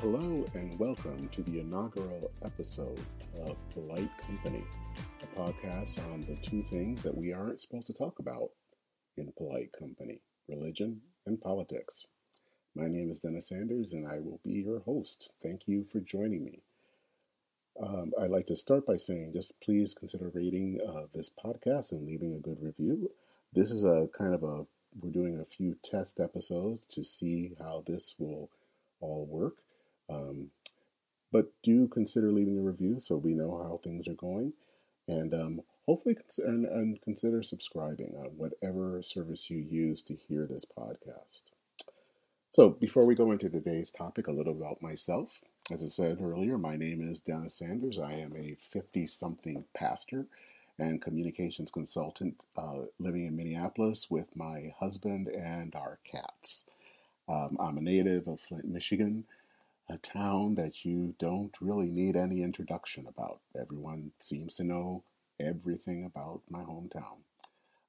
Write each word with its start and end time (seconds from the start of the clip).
Hello 0.00 0.46
and 0.54 0.78
welcome 0.78 1.28
to 1.32 1.42
the 1.42 1.58
inaugural 1.58 2.30
episode 2.44 3.00
of 3.44 3.56
Polite 3.70 4.10
Company, 4.24 4.62
a 5.24 5.40
podcast 5.40 5.98
on 6.12 6.20
the 6.20 6.36
two 6.36 6.62
things 6.62 7.02
that 7.02 7.16
we 7.16 7.32
aren't 7.32 7.60
supposed 7.60 7.88
to 7.88 7.92
talk 7.92 8.20
about 8.20 8.50
in 9.16 9.32
polite 9.36 9.72
company 9.76 10.20
religion 10.48 11.00
and 11.26 11.40
politics. 11.40 12.06
My 12.76 12.86
name 12.86 13.10
is 13.10 13.18
Dennis 13.18 13.48
Sanders 13.48 13.92
and 13.92 14.06
I 14.06 14.20
will 14.20 14.38
be 14.44 14.52
your 14.52 14.78
host. 14.78 15.32
Thank 15.42 15.62
you 15.66 15.82
for 15.82 15.98
joining 15.98 16.44
me. 16.44 16.60
Um, 17.82 18.12
I'd 18.20 18.30
like 18.30 18.46
to 18.46 18.56
start 18.56 18.86
by 18.86 18.98
saying 18.98 19.32
just 19.32 19.60
please 19.60 19.94
consider 19.94 20.30
rating 20.32 20.78
uh, 20.88 21.06
this 21.12 21.28
podcast 21.28 21.90
and 21.90 22.06
leaving 22.06 22.34
a 22.34 22.38
good 22.38 22.62
review. 22.62 23.10
This 23.52 23.72
is 23.72 23.82
a 23.82 24.08
kind 24.16 24.32
of 24.32 24.44
a, 24.44 24.64
we're 25.00 25.10
doing 25.10 25.40
a 25.40 25.44
few 25.44 25.74
test 25.82 26.20
episodes 26.20 26.86
to 26.92 27.02
see 27.02 27.56
how 27.58 27.82
this 27.84 28.14
will 28.16 28.48
all 29.00 29.26
work. 29.28 29.56
But 31.30 31.52
do 31.62 31.88
consider 31.88 32.32
leaving 32.32 32.58
a 32.58 32.62
review 32.62 33.00
so 33.00 33.16
we 33.16 33.34
know 33.34 33.62
how 33.62 33.80
things 33.82 34.08
are 34.08 34.14
going. 34.14 34.54
And 35.06 35.34
um, 35.34 35.60
hopefully, 35.86 36.14
cons- 36.14 36.38
and, 36.38 36.64
and 36.66 37.00
consider 37.02 37.42
subscribing 37.42 38.14
on 38.18 38.36
whatever 38.36 39.02
service 39.02 39.50
you 39.50 39.58
use 39.58 40.02
to 40.02 40.14
hear 40.14 40.46
this 40.46 40.64
podcast. 40.64 41.44
So, 42.52 42.70
before 42.70 43.04
we 43.04 43.14
go 43.14 43.30
into 43.30 43.48
today's 43.48 43.90
topic, 43.90 44.26
a 44.26 44.32
little 44.32 44.54
about 44.54 44.82
myself. 44.82 45.42
As 45.70 45.84
I 45.84 45.88
said 45.88 46.22
earlier, 46.22 46.56
my 46.56 46.76
name 46.76 47.06
is 47.06 47.20
Dennis 47.20 47.54
Sanders. 47.54 47.98
I 47.98 48.12
am 48.14 48.34
a 48.34 48.54
50 48.54 49.06
something 49.06 49.64
pastor 49.74 50.26
and 50.78 51.02
communications 51.02 51.70
consultant 51.70 52.44
uh, 52.56 52.86
living 52.98 53.26
in 53.26 53.36
Minneapolis 53.36 54.10
with 54.10 54.34
my 54.34 54.72
husband 54.78 55.28
and 55.28 55.74
our 55.74 55.98
cats. 56.04 56.64
Um, 57.28 57.58
I'm 57.60 57.76
a 57.76 57.82
native 57.82 58.28
of 58.28 58.40
Flint, 58.40 58.66
Michigan 58.66 59.24
a 59.90 59.98
town 59.98 60.54
that 60.56 60.84
you 60.84 61.14
don't 61.18 61.54
really 61.60 61.90
need 61.90 62.16
any 62.16 62.42
introduction 62.42 63.06
about. 63.06 63.40
Everyone 63.58 64.12
seems 64.18 64.54
to 64.56 64.64
know 64.64 65.04
everything 65.40 66.04
about 66.04 66.42
my 66.50 66.60
hometown. 66.60 67.18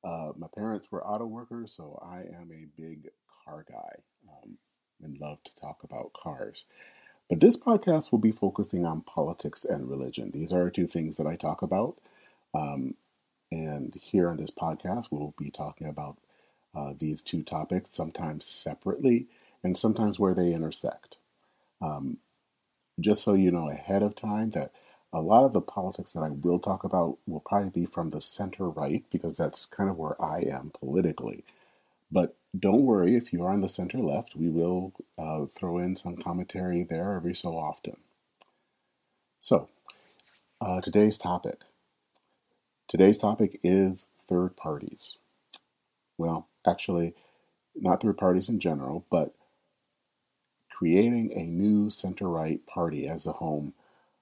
Uh, 0.04 0.32
my 0.38 0.48
parents 0.56 0.92
were 0.92 1.06
auto 1.06 1.26
workers, 1.26 1.74
so 1.74 2.00
I 2.02 2.20
am 2.20 2.52
a 2.54 2.82
big 2.82 3.10
car 3.46 3.66
guy 3.70 3.96
um, 4.30 4.58
and 5.04 5.20
love 5.20 5.44
to 5.44 5.56
talk 5.56 5.84
about 5.84 6.14
cars. 6.14 6.64
But 7.30 7.42
this 7.42 7.58
podcast 7.58 8.12
will 8.12 8.20
be 8.20 8.32
focusing 8.32 8.86
on 8.86 9.02
politics 9.02 9.66
and 9.66 9.90
religion. 9.90 10.32
These 10.32 10.54
are 10.54 10.70
two 10.70 10.88
things 10.88 11.18
that 11.18 11.28
I 11.28 11.36
talk 11.36 11.62
about. 11.62 11.98
Um, 12.54 12.96
and 13.52 13.94
here 13.96 14.30
on 14.30 14.38
this 14.38 14.52
podcast, 14.52 15.12
we'll 15.12 15.34
be 15.38 15.52
talking 15.52 15.88
about 15.88 16.18
uh, 16.76 16.94
these 16.98 17.22
two 17.22 17.44
topics, 17.44 17.90
sometimes 17.94 18.46
separately 18.46 19.28
and 19.64 19.78
sometimes 19.78 20.20
where 20.20 20.34
they 20.34 20.54
intersect. 20.54 21.18
Um, 21.82 22.18
just 23.00 23.24
so 23.24 23.34
you 23.34 23.52
know 23.52 23.70
ahead 23.70 24.04
of 24.04 24.16
time 24.16 24.52
that 24.52 24.72
a 25.14 25.22
lot 25.22 25.46
of 25.46 25.54
the 25.54 25.62
politics 25.62 26.14
that 26.14 26.22
I 26.22 26.30
will 26.30 26.60
talk 26.60 26.84
about 26.84 27.18
will 27.28 27.40
probably 27.40 27.70
be 27.70 27.86
from 27.86 28.10
the 28.12 28.22
center 28.22 28.70
right 28.70 29.04
because 29.12 29.38
that's 29.38 29.66
kind 29.66 29.90
of 29.90 29.98
where 29.98 30.22
I 30.22 30.40
am 30.42 30.72
politically. 30.78 31.44
But 32.12 32.36
don't 32.58 32.84
worry 32.86 33.16
if 33.16 33.34
you 33.34 33.44
are 33.44 33.52
on 33.54 33.62
the 33.62 33.70
center 33.70 34.00
left, 34.00 34.36
we 34.36 34.50
will 34.50 34.94
uh, 35.18 35.46
throw 35.46 35.78
in 35.80 35.96
some 35.96 36.18
commentary 36.18 36.84
there 36.84 37.14
every 37.14 37.36
so 37.36 37.58
often. 37.58 37.98
So, 39.40 39.70
uh, 40.62 40.82
today's 40.82 41.18
topic. 41.18 41.62
Today's 42.88 43.18
topic 43.18 43.60
is 43.64 44.08
third 44.28 44.58
parties. 44.58 45.18
Well, 46.18 46.48
actually, 46.66 47.16
not 47.76 48.02
third 48.02 48.18
parties 48.18 48.50
in 48.50 48.60
general, 48.60 49.06
but 49.12 49.34
creating 50.80 51.30
a 51.34 51.44
new 51.44 51.90
center 51.90 52.30
right 52.30 52.66
party 52.66 53.06
as 53.06 53.28
a 53.28 53.34
home 53.34 53.74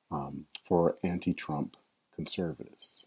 um, 0.09 0.47
for 0.67 0.97
anti 1.03 1.31
Trump 1.31 1.77
conservatives. 2.15 3.05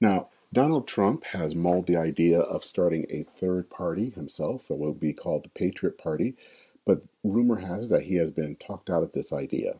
Now, 0.00 0.26
Donald 0.52 0.88
Trump 0.88 1.22
has 1.26 1.54
mulled 1.54 1.86
the 1.86 1.96
idea 1.96 2.40
of 2.40 2.64
starting 2.64 3.06
a 3.10 3.22
third 3.22 3.70
party 3.70 4.10
himself, 4.10 4.66
that 4.66 4.74
will 4.74 4.92
be 4.92 5.12
called 5.12 5.44
the 5.44 5.50
Patriot 5.50 5.98
Party, 5.98 6.34
but 6.84 7.04
rumor 7.22 7.60
has 7.60 7.84
it 7.84 7.90
that 7.90 8.04
he 8.06 8.16
has 8.16 8.32
been 8.32 8.56
talked 8.56 8.90
out 8.90 9.04
of 9.04 9.12
this 9.12 9.32
idea. 9.32 9.74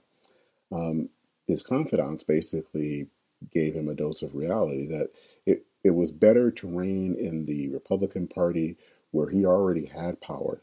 Um, 0.71 1.09
his 1.49 1.65
confidants 1.65 2.23
basically 2.23 3.09
gave 3.53 3.75
him 3.75 3.89
a 3.89 3.95
dose 3.95 4.23
of 4.23 4.37
reality 4.37 4.87
that 4.87 5.11
it, 5.47 5.65
it 5.83 5.97
was 5.97 6.13
better 6.13 6.53
to 6.53 6.69
reign 6.69 7.17
in 7.19 7.47
the 7.47 7.71
Republican 7.71 8.29
Party 8.29 8.77
where 9.11 9.31
he 9.31 9.45
already 9.45 9.87
had 9.87 10.21
power 10.21 10.61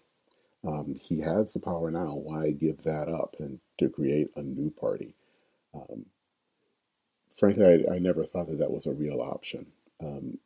um, 0.66 0.96
he 1.00 1.20
has 1.22 1.53
the 1.53 1.59
power 1.59 1.92
now. 1.92 2.16
Why 2.16 2.52
give 2.52 2.84
that 2.84 3.08
up 3.08 3.36
and 3.40 3.59
to 3.78 3.90
create 3.90 4.30
a 4.36 4.42
new 4.42 4.72
party? 4.72 5.14
Um, 5.74 6.06
frankly, 7.30 7.86
I, 7.90 7.96
I, 7.96 8.00
never 8.00 8.26
thought 8.26 8.48
that 8.48 8.59
that 8.59 8.72
was 8.72 8.86
a 8.86 8.94
real 8.94 9.22
option. 9.22 9.68
Um, 10.02 10.38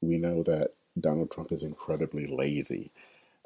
we 0.00 0.18
know 0.18 0.42
that 0.44 0.74
Donald 1.00 1.30
Trump 1.30 1.52
is 1.52 1.64
incredibly 1.64 2.26
lazy, 2.26 2.92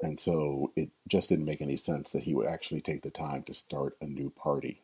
and 0.01 0.19
so 0.19 0.71
it 0.75 0.89
just 1.07 1.29
didn't 1.29 1.45
make 1.45 1.61
any 1.61 1.77
sense 1.77 2.11
that 2.11 2.23
he 2.23 2.35
would 2.35 2.47
actually 2.47 2.81
take 2.81 3.01
the 3.01 3.09
time 3.09 3.43
to 3.43 3.53
start 3.53 3.95
a 4.01 4.05
new 4.05 4.29
party. 4.29 4.81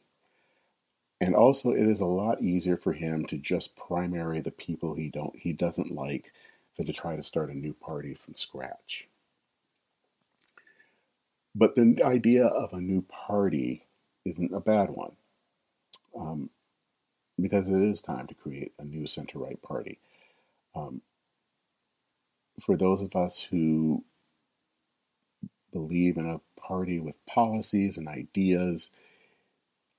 And 1.19 1.35
also, 1.35 1.72
it 1.72 1.88
is 1.88 2.00
a 2.00 2.06
lot 2.06 2.41
easier 2.41 2.78
for 2.78 2.94
him 2.94 3.25
to 3.25 3.38
just 3.38 3.75
primary 3.75 4.40
the 4.40 4.52
people 4.52 4.96
he 4.96 5.09
don't 5.09 5.38
he 5.38 5.52
doesn't 5.52 5.91
like 5.91 6.31
than 6.78 6.85
to 6.85 6.94
try 6.94 7.16
to 7.16 7.24
start 7.24 7.50
a 7.50 7.58
new 7.58 7.74
party 7.74 8.14
from 8.14 8.35
scratch. 8.35 9.08
But 11.57 11.73
the 11.73 12.03
idea 12.03 12.45
of 12.45 12.73
a 12.73 12.79
new 12.79 13.01
party 13.01 13.88
isn't 14.25 14.53
a 14.53 14.59
bad 14.59 14.91
one 14.91 15.13
um, 16.16 16.51
because 17.41 17.72
it 17.72 17.81
is 17.81 18.00
time 18.00 18.28
to 18.28 18.35
create 18.35 18.73
a 18.78 18.85
new 18.85 19.07
center 19.07 19.40
right 19.40 19.59
party. 19.63 19.97
Um, 20.75 21.01
for 22.59 22.78
those 22.78 23.01
of 23.01 23.16
us 23.16 23.41
who 23.41 24.03
believe 25.73 26.17
in 26.17 26.29
a 26.29 26.41
party 26.62 27.00
with 27.00 27.25
policies 27.25 27.97
and 27.97 28.07
ideas, 28.07 28.91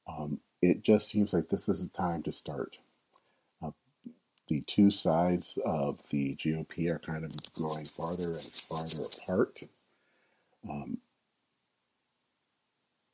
um, 0.07 0.39
it 0.63 0.85
just 0.85 1.11
seems 1.11 1.33
like 1.33 1.49
this 1.49 1.69
is 1.69 1.83
the 1.83 1.91
time 1.91 2.23
to 2.23 2.31
start. 2.31 2.79
Uh, 3.61 3.73
the 4.47 4.61
two 4.61 4.93
sides 4.93 5.59
of 5.67 6.01
the 6.11 6.37
GOP 6.37 6.89
are 6.89 7.01
kind 7.01 7.25
of 7.25 7.33
growing 7.55 7.85
farther 7.85 8.29
and 8.29 8.55
farther 8.69 9.03
apart. 9.21 9.63
Um, 10.69 10.99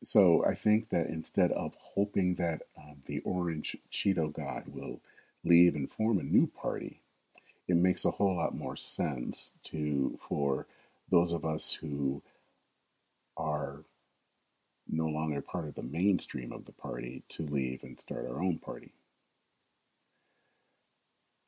so 0.06 0.44
I 0.46 0.54
think 0.54 0.90
that 0.90 1.08
instead 1.08 1.52
of 1.52 1.76
hoping 1.80 2.36
that 2.36 2.62
um, 2.78 2.96
the 3.06 3.20
orange 3.20 3.76
Cheeto 3.90 4.32
God 4.32 4.64
will 4.68 5.00
leave 5.44 5.74
and 5.74 5.90
form 5.90 6.18
a 6.18 6.22
new 6.24 6.46
party, 6.46 7.00
it 7.68 7.76
makes 7.76 8.04
a 8.04 8.12
whole 8.12 8.36
lot 8.36 8.54
more 8.54 8.76
sense 8.76 9.54
to 9.64 10.18
for 10.28 10.66
those 11.10 11.32
of 11.32 11.44
us 11.44 11.74
who 11.74 12.22
are 13.36 13.84
no 14.88 15.06
longer 15.06 15.40
part 15.40 15.66
of 15.68 15.74
the 15.74 15.82
mainstream 15.82 16.52
of 16.52 16.66
the 16.66 16.72
party 16.72 17.22
to 17.28 17.42
leave 17.42 17.82
and 17.82 17.98
start 17.98 18.26
our 18.28 18.42
own 18.42 18.58
party. 18.58 18.92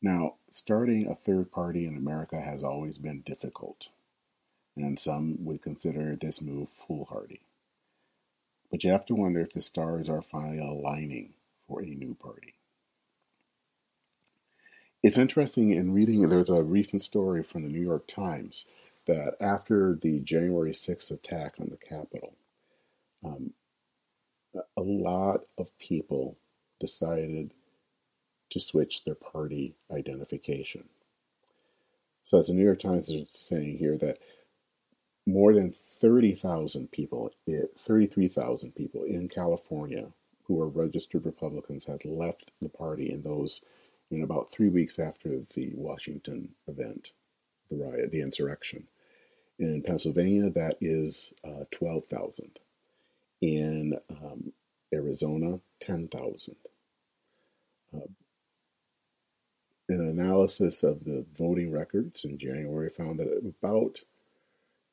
Now, 0.02 0.34
starting 0.50 1.06
a 1.06 1.14
third 1.14 1.50
party 1.50 1.86
in 1.86 1.96
America 1.96 2.40
has 2.40 2.62
always 2.62 2.98
been 2.98 3.22
difficult, 3.22 3.88
and 4.76 4.98
some 4.98 5.44
would 5.44 5.62
consider 5.62 6.16
this 6.16 6.40
move 6.40 6.68
foolhardy. 6.68 7.40
But 8.70 8.84
you 8.84 8.90
have 8.90 9.06
to 9.06 9.14
wonder 9.14 9.40
if 9.40 9.52
the 9.52 9.62
stars 9.62 10.08
are 10.08 10.22
finally 10.22 10.58
aligning 10.58 11.34
for 11.68 11.80
a 11.80 11.86
new 11.86 12.14
party. 12.14 12.54
It's 15.02 15.18
interesting 15.18 15.70
in 15.70 15.92
reading, 15.92 16.28
there's 16.28 16.50
a 16.50 16.62
recent 16.62 17.02
story 17.02 17.42
from 17.42 17.62
the 17.62 17.68
New 17.68 17.80
York 17.80 18.06
Times 18.08 18.66
that 19.06 19.36
after 19.40 19.94
the 19.94 20.18
January 20.20 20.72
6th 20.72 21.10
attack 21.12 21.54
on 21.60 21.68
the 21.70 21.76
Capitol, 21.76 22.34
um, 23.24 23.52
a 24.76 24.82
lot 24.82 25.44
of 25.58 25.76
people 25.78 26.36
decided 26.80 27.52
to 28.50 28.60
switch 28.60 29.04
their 29.04 29.14
party 29.14 29.76
identification. 29.92 30.88
So, 32.22 32.38
as 32.38 32.48
the 32.48 32.54
New 32.54 32.64
York 32.64 32.80
Times 32.80 33.08
is 33.08 33.30
saying 33.30 33.78
here, 33.78 33.96
that 33.98 34.18
more 35.26 35.52
than 35.52 35.72
30,000 35.72 36.90
people, 36.92 37.32
33,000 37.78 38.74
people 38.74 39.02
in 39.02 39.28
California 39.28 40.08
who 40.44 40.60
are 40.60 40.68
registered 40.68 41.26
Republicans 41.26 41.86
had 41.86 42.04
left 42.04 42.52
the 42.62 42.68
party 42.68 43.10
in 43.10 43.22
those 43.22 43.62
in 44.10 44.22
about 44.22 44.52
three 44.52 44.68
weeks 44.68 45.00
after 45.00 45.40
the 45.54 45.72
Washington 45.74 46.50
event, 46.68 47.12
the 47.68 47.76
riot, 47.76 48.12
the 48.12 48.20
insurrection. 48.20 48.86
In 49.58 49.82
Pennsylvania, 49.82 50.48
that 50.50 50.76
is 50.80 51.32
uh, 51.44 51.64
12,000. 51.72 52.60
In 53.40 53.98
um, 54.10 54.52
Arizona, 54.94 55.58
10,000. 55.80 56.54
Uh, 57.92 58.00
an 59.88 60.00
analysis 60.00 60.82
of 60.82 61.04
the 61.04 61.24
voting 61.34 61.72
records 61.72 62.24
in 62.24 62.38
January 62.38 62.88
found 62.88 63.18
that 63.18 63.54
about 63.60 64.00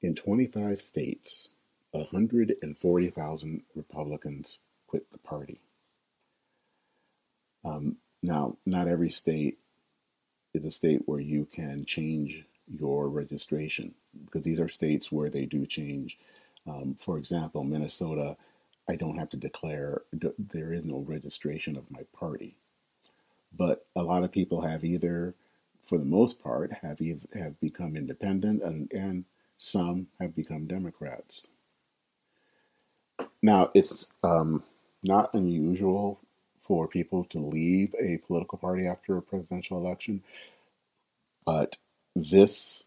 in 0.04 0.16
25 0.16 0.82
states, 0.82 1.50
140,000 1.92 3.64
Republicans 3.76 4.60
quit 4.88 5.10
the 5.12 5.18
party. 5.20 5.60
Um, 7.66 7.98
now, 8.22 8.58
not 8.66 8.88
every 8.88 9.10
state 9.10 9.60
is 10.54 10.66
a 10.66 10.72
state 10.72 11.02
where 11.06 11.20
you 11.20 11.48
can 11.52 11.86
change 11.86 12.46
your 12.68 13.10
registration 13.10 13.94
because 14.26 14.44
these 14.44 14.60
are 14.60 14.68
states 14.68 15.12
where 15.12 15.30
they 15.30 15.46
do 15.46 15.66
change. 15.66 16.18
Um, 16.68 16.96
for 16.96 17.18
example, 17.18 17.64
Minnesota, 17.64 18.38
I 18.90 18.96
don't 18.96 19.18
have 19.18 19.30
to 19.32 19.38
declare, 19.38 20.02
there 20.38 20.74
is 20.74 20.84
no 20.84 21.00
registration 21.08 21.78
of 21.78 21.90
my 21.90 22.02
party. 22.18 22.56
But 23.58 23.86
a 23.96 24.04
lot 24.04 24.24
of 24.24 24.32
people 24.32 24.62
have 24.62 24.84
either, 24.84 25.36
for 25.82 25.98
the 25.98 26.06
most 26.06 26.42
part, 26.42 26.72
have 26.82 27.00
have 27.36 27.60
become 27.60 27.96
independent, 27.96 28.64
and, 28.64 28.92
and 28.92 29.26
some 29.58 30.08
have 30.20 30.36
become 30.36 30.66
Democrats. 30.66 31.48
Now, 33.42 33.72
it's 33.74 34.12
um, 34.24 34.64
not 35.04 35.34
unusual 35.34 36.20
for 36.60 36.88
people 36.88 37.26
to 37.26 37.40
leave 37.40 37.94
a 38.00 38.18
political 38.26 38.58
party 38.58 38.88
after 38.88 39.18
a 39.18 39.22
presidential 39.22 39.78
election, 39.78 40.24
but 41.46 41.78
this 42.16 42.86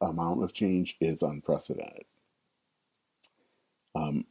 amount 0.00 0.42
of 0.42 0.52
change 0.52 0.96
is 1.00 1.22
unprecedented. 1.22 2.04
Um, 3.94 4.26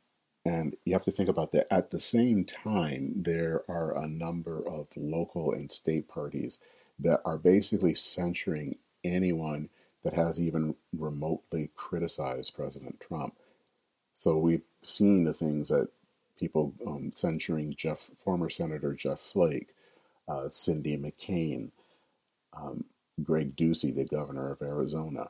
and 0.45 0.75
you 0.85 0.93
have 0.93 1.05
to 1.05 1.11
think 1.11 1.29
about 1.29 1.51
that. 1.53 1.73
At 1.73 1.89
the 1.89 1.99
same 1.99 2.45
time, 2.45 3.13
there 3.15 3.63
are 3.67 3.97
a 3.97 4.07
number 4.07 4.67
of 4.67 4.87
local 4.95 5.53
and 5.53 5.71
state 5.71 6.07
parties 6.07 6.59
that 6.99 7.21
are 7.25 7.37
basically 7.37 7.95
censuring 7.95 8.75
anyone 9.03 9.69
that 10.05 10.13
has 10.13 10.39
even 10.39 10.75
remotely 10.97 11.71
criticized 11.75 12.55
President 12.55 13.01
Trump. 13.01 13.35
So 14.13 14.37
we've 14.37 14.61
seen 14.83 15.25
the 15.25 15.33
things 15.33 15.69
that 15.69 15.89
people 16.39 16.73
um, 16.85 17.11
censuring 17.15 17.73
Jeff, 17.75 18.11
former 18.23 18.49
Senator 18.49 18.93
Jeff 18.93 19.19
Flake, 19.19 19.69
uh, 20.29 20.47
Cindy 20.49 20.95
McCain, 20.95 21.71
um, 22.55 22.85
Greg 23.23 23.55
Ducey, 23.55 23.95
the 23.95 24.05
governor 24.05 24.51
of 24.51 24.61
Arizona, 24.61 25.29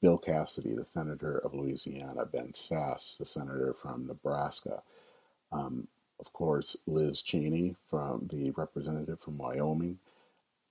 Bill 0.00 0.18
Cassidy, 0.18 0.74
the 0.74 0.86
senator 0.86 1.38
of 1.38 1.54
Louisiana, 1.54 2.24
Ben 2.24 2.52
Sasse, 2.52 3.18
the 3.18 3.26
senator 3.26 3.74
from 3.74 4.06
Nebraska, 4.06 4.82
um, 5.52 5.86
of 6.18 6.32
course, 6.32 6.76
Liz 6.86 7.22
Cheney, 7.22 7.76
from 7.88 8.26
the 8.32 8.50
representative 8.52 9.20
from 9.20 9.38
Wyoming. 9.38 9.98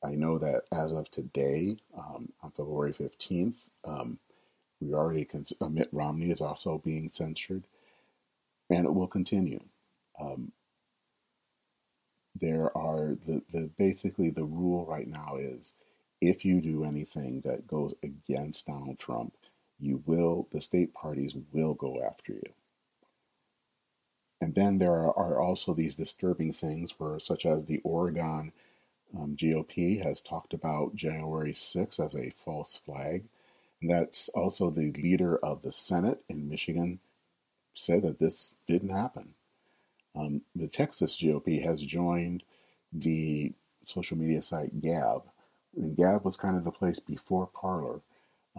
I 0.08 0.16
know 0.16 0.38
that 0.40 0.64
as 0.72 0.94
of 0.94 1.12
today, 1.12 1.78
um, 1.98 2.32
on 2.42 2.52
February 2.52 2.94
15th, 2.94 3.70
um, 3.86 4.20
we 4.80 4.94
already, 4.94 5.28
uh, 5.60 5.70
Mitt 5.70 5.90
Romney 5.92 6.32
is 6.32 6.42
also 6.42 6.82
being 6.84 7.10
censured 7.10 7.66
and 8.70 8.86
it 8.86 8.94
will 8.94 9.08
continue. 9.08 9.60
Um, 10.20 10.52
there 12.36 12.76
are 12.78 13.16
the, 13.26 13.42
the 13.52 13.70
basically 13.78 14.30
the 14.30 14.44
rule 14.44 14.86
right 14.86 15.08
now 15.08 15.38
is 15.40 15.74
if 16.22 16.46
you 16.46 16.62
do 16.62 16.84
anything 16.84 17.42
that 17.42 17.68
goes 17.68 17.94
against 18.04 18.68
Donald 18.68 19.00
Trump, 19.00 19.34
you 19.80 20.04
will 20.06 20.48
the 20.52 20.62
state 20.62 20.94
parties 20.94 21.36
will 21.52 21.74
go 21.74 22.02
after 22.02 22.34
you. 22.34 22.54
And 24.40 24.54
then 24.54 24.78
there 24.78 24.94
are, 24.94 25.18
are 25.18 25.42
also 25.42 25.74
these 25.74 25.96
disturbing 25.96 26.54
things 26.54 26.94
where, 27.00 27.20
such 27.20 27.46
as 27.46 27.66
the 27.66 27.82
Oregon 27.84 28.52
um, 29.16 29.36
GOP 29.36 30.04
has 30.04 30.22
talked 30.22 30.54
about 30.54 30.96
January 30.96 31.54
6th 31.54 32.04
as 32.04 32.16
a 32.16 32.32
false 32.32 32.76
flag. 32.76 33.26
And 33.82 33.92
that's 33.92 34.30
also 34.30 34.70
the 34.70 34.92
leader 34.92 35.38
of 35.38 35.62
the 35.62 35.72
Senate 35.72 36.24
in 36.28 36.50
Michigan 36.50 37.00
said 37.74 38.02
that 38.02 38.20
this 38.20 38.56
didn't 38.68 38.90
happen. 38.90 39.34
Um, 40.16 40.42
the 40.56 40.68
Texas 40.68 41.16
GOP 41.16 41.64
has 41.64 41.82
joined 41.84 42.44
the 42.92 43.54
social 43.84 44.18
media 44.18 44.42
site 44.42 44.82
Gab. 44.82 45.24
And 45.76 45.96
Gab 45.96 46.26
was 46.26 46.38
kind 46.38 46.58
of 46.58 46.64
the 46.64 46.72
place 46.72 47.00
before 47.00 47.48
Parler 47.48 48.02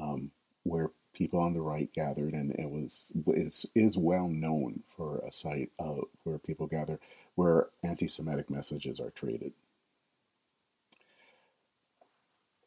um, 0.00 0.30
where 0.62 0.90
people 1.12 1.40
on 1.40 1.52
the 1.52 1.60
right 1.60 1.92
gathered, 1.92 2.32
and 2.32 2.52
it 2.52 2.70
was 2.70 3.12
is, 3.28 3.66
is 3.74 3.98
well 3.98 4.28
known 4.28 4.82
for 4.86 5.18
a 5.26 5.32
site 5.32 5.70
uh, 5.80 6.02
where 6.22 6.38
people 6.38 6.66
gather 6.66 7.00
where 7.34 7.68
anti-Semitic 7.82 8.50
messages 8.50 9.00
are 9.00 9.10
traded. 9.10 9.52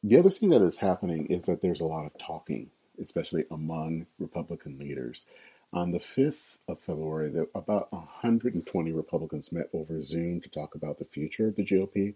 The 0.04 0.18
other 0.18 0.32
thing 0.32 0.50
that 0.50 0.62
is 0.64 0.78
happening 0.78 1.28
is 1.28 1.44
that 1.44 1.62
there's 1.62 1.82
a 1.82 1.86
lot 1.86 2.06
of 2.06 2.18
talking, 2.18 2.72
especially 3.02 3.46
among 3.52 4.08
Republican 4.20 4.80
leaders. 4.80 5.26
On 5.74 5.92
the 5.92 6.00
5th 6.00 6.58
of 6.68 6.80
February, 6.80 7.30
there, 7.30 7.48
about 7.56 7.92
120 7.94 8.92
Republicans 8.92 9.52
met 9.52 9.70
over 9.74 10.02
Zoom 10.02 10.42
to 10.42 10.50
talk 10.50 10.76
about 10.76 10.98
the 10.98 11.06
future 11.06 11.48
of 11.48 11.56
the 11.56 11.64
GOP. 11.64 12.16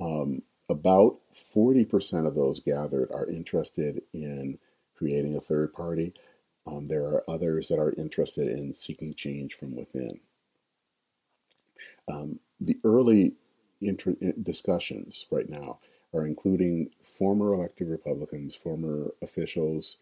Um, 0.00 0.42
about 0.68 1.18
40% 1.32 2.26
of 2.26 2.34
those 2.34 2.60
gathered 2.60 3.12
are 3.12 3.30
interested 3.30 4.02
in 4.12 4.58
creating 4.96 5.36
a 5.36 5.40
third 5.40 5.72
party. 5.74 6.14
Um, 6.66 6.88
there 6.88 7.04
are 7.04 7.24
others 7.28 7.68
that 7.68 7.78
are 7.78 7.92
interested 7.92 8.48
in 8.48 8.74
seeking 8.74 9.14
change 9.14 9.54
from 9.54 9.76
within. 9.76 10.18
Um, 12.08 12.40
the 12.60 12.78
early 12.84 13.34
inter- 13.80 14.16
discussions 14.42 15.26
right 15.30 15.48
now 15.48 15.78
are 16.16 16.26
including 16.26 16.90
former 17.02 17.52
elected 17.52 17.88
Republicans, 17.88 18.54
former 18.54 19.12
officials 19.22 19.98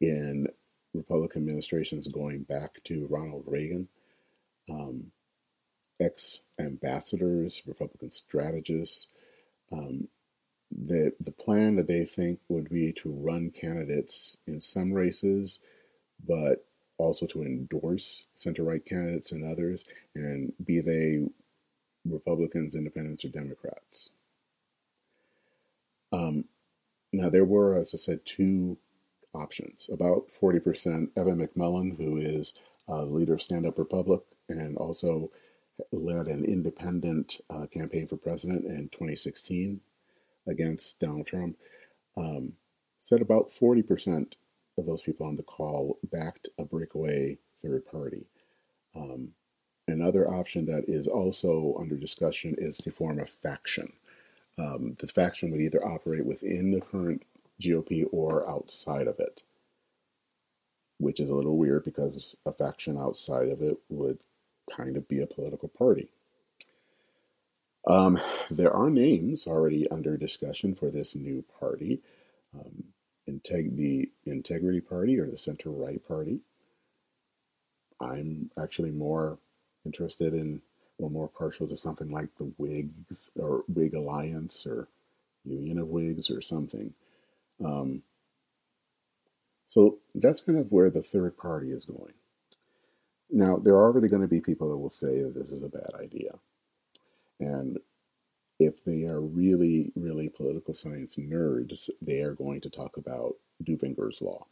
in 0.00 0.46
Republican 0.94 1.42
administrations 1.42 2.08
going 2.08 2.42
back 2.42 2.82
to 2.84 3.06
Ronald 3.10 3.44
Reagan, 3.46 3.88
um, 4.70 5.10
ex 6.00 6.42
ambassadors, 6.58 7.62
Republican 7.66 8.10
strategists. 8.10 9.08
Um, 9.72 10.08
the, 10.70 11.12
the 11.20 11.32
plan 11.32 11.76
that 11.76 11.86
they 11.86 12.04
think 12.04 12.40
would 12.48 12.68
be 12.68 12.92
to 12.92 13.10
run 13.10 13.50
candidates 13.50 14.36
in 14.46 14.60
some 14.60 14.92
races, 14.92 15.60
but 16.26 16.64
also 16.98 17.26
to 17.26 17.42
endorse 17.42 18.24
center 18.34 18.64
right 18.64 18.84
candidates 18.84 19.32
and 19.32 19.44
others, 19.44 19.86
and 20.14 20.52
be 20.64 20.80
they 20.80 21.26
Republicans, 22.04 22.74
Independents, 22.74 23.24
or 23.24 23.28
Democrats. 23.28 24.10
Um, 26.12 26.44
now, 27.12 27.30
there 27.30 27.44
were, 27.44 27.76
as 27.76 27.94
I 27.94 27.98
said, 27.98 28.24
two 28.24 28.78
options. 29.34 29.88
About 29.92 30.28
40%, 30.30 31.08
Evan 31.16 31.46
McMullin, 31.46 31.96
who 31.96 32.16
is 32.18 32.54
uh, 32.88 33.04
leader 33.04 33.34
of 33.34 33.42
Stand 33.42 33.66
Up 33.66 33.78
Republic 33.78 34.20
and 34.48 34.76
also 34.76 35.30
led 35.92 36.26
an 36.26 36.44
independent 36.44 37.40
uh, 37.50 37.66
campaign 37.66 38.06
for 38.06 38.16
president 38.16 38.64
in 38.64 38.88
2016 38.88 39.80
against 40.46 40.98
Donald 40.98 41.26
Trump, 41.26 41.56
um, 42.16 42.52
said 43.00 43.20
about 43.20 43.48
40% 43.48 44.34
of 44.76 44.86
those 44.86 45.02
people 45.02 45.26
on 45.26 45.36
the 45.36 45.42
call 45.42 45.98
backed 46.04 46.48
a 46.58 46.64
breakaway 46.64 47.38
third 47.62 47.86
party. 47.86 48.26
Um, 48.94 49.30
another 49.86 50.28
option 50.30 50.66
that 50.66 50.84
is 50.88 51.06
also 51.06 51.76
under 51.78 51.96
discussion 51.96 52.54
is 52.58 52.78
to 52.78 52.90
form 52.90 53.20
a 53.20 53.26
faction. 53.26 53.92
Um, 54.58 54.96
the 54.98 55.06
faction 55.06 55.50
would 55.50 55.60
either 55.60 55.84
operate 55.86 56.26
within 56.26 56.72
the 56.72 56.80
current 56.80 57.22
GOP 57.60 58.06
or 58.12 58.48
outside 58.48 59.06
of 59.06 59.20
it, 59.20 59.42
which 60.98 61.20
is 61.20 61.30
a 61.30 61.34
little 61.34 61.56
weird 61.56 61.84
because 61.84 62.36
a 62.46 62.52
faction 62.52 62.98
outside 62.98 63.48
of 63.48 63.62
it 63.62 63.78
would 63.88 64.18
kind 64.70 64.96
of 64.96 65.08
be 65.08 65.20
a 65.20 65.26
political 65.26 65.68
party. 65.68 66.08
Um, 67.86 68.20
there 68.50 68.72
are 68.72 68.90
names 68.90 69.46
already 69.46 69.88
under 69.90 70.16
discussion 70.16 70.74
for 70.74 70.90
this 70.90 71.14
new 71.14 71.44
party 71.60 72.00
um, 72.54 72.84
Integ- 73.28 73.76
the 73.76 74.10
Integrity 74.26 74.80
Party 74.80 75.18
or 75.18 75.26
the 75.26 75.36
Center 75.36 75.70
Right 75.70 76.06
Party. 76.06 76.40
I'm 78.00 78.50
actually 78.60 78.90
more 78.90 79.38
interested 79.84 80.34
in 80.34 80.62
or 80.98 81.10
more 81.10 81.28
partial 81.28 81.66
to 81.68 81.76
something 81.76 82.10
like 82.10 82.28
the 82.38 82.52
Whigs 82.58 83.30
or 83.38 83.64
Whig 83.68 83.94
Alliance 83.94 84.66
or 84.66 84.88
Union 85.44 85.78
of 85.78 85.88
Whigs 85.88 86.30
or 86.30 86.40
something. 86.40 86.94
Um, 87.64 88.02
so 89.66 89.98
that's 90.14 90.40
kind 90.40 90.58
of 90.58 90.72
where 90.72 90.90
the 90.90 91.02
third 91.02 91.36
party 91.36 91.70
is 91.70 91.84
going. 91.84 92.14
Now, 93.30 93.56
there 93.56 93.74
are 93.74 93.84
already 93.84 94.08
going 94.08 94.22
to 94.22 94.28
be 94.28 94.40
people 94.40 94.70
that 94.70 94.78
will 94.78 94.90
say 94.90 95.20
that 95.20 95.34
this 95.34 95.52
is 95.52 95.62
a 95.62 95.68
bad 95.68 95.90
idea. 96.00 96.32
And 97.38 97.78
if 98.58 98.82
they 98.84 99.04
are 99.04 99.20
really, 99.20 99.92
really 99.94 100.28
political 100.28 100.74
science 100.74 101.16
nerds, 101.16 101.90
they 102.00 102.22
are 102.22 102.32
going 102.32 102.60
to 102.62 102.70
talk 102.70 102.96
about 102.96 103.36
Duverger's 103.62 104.20
law. 104.22 104.46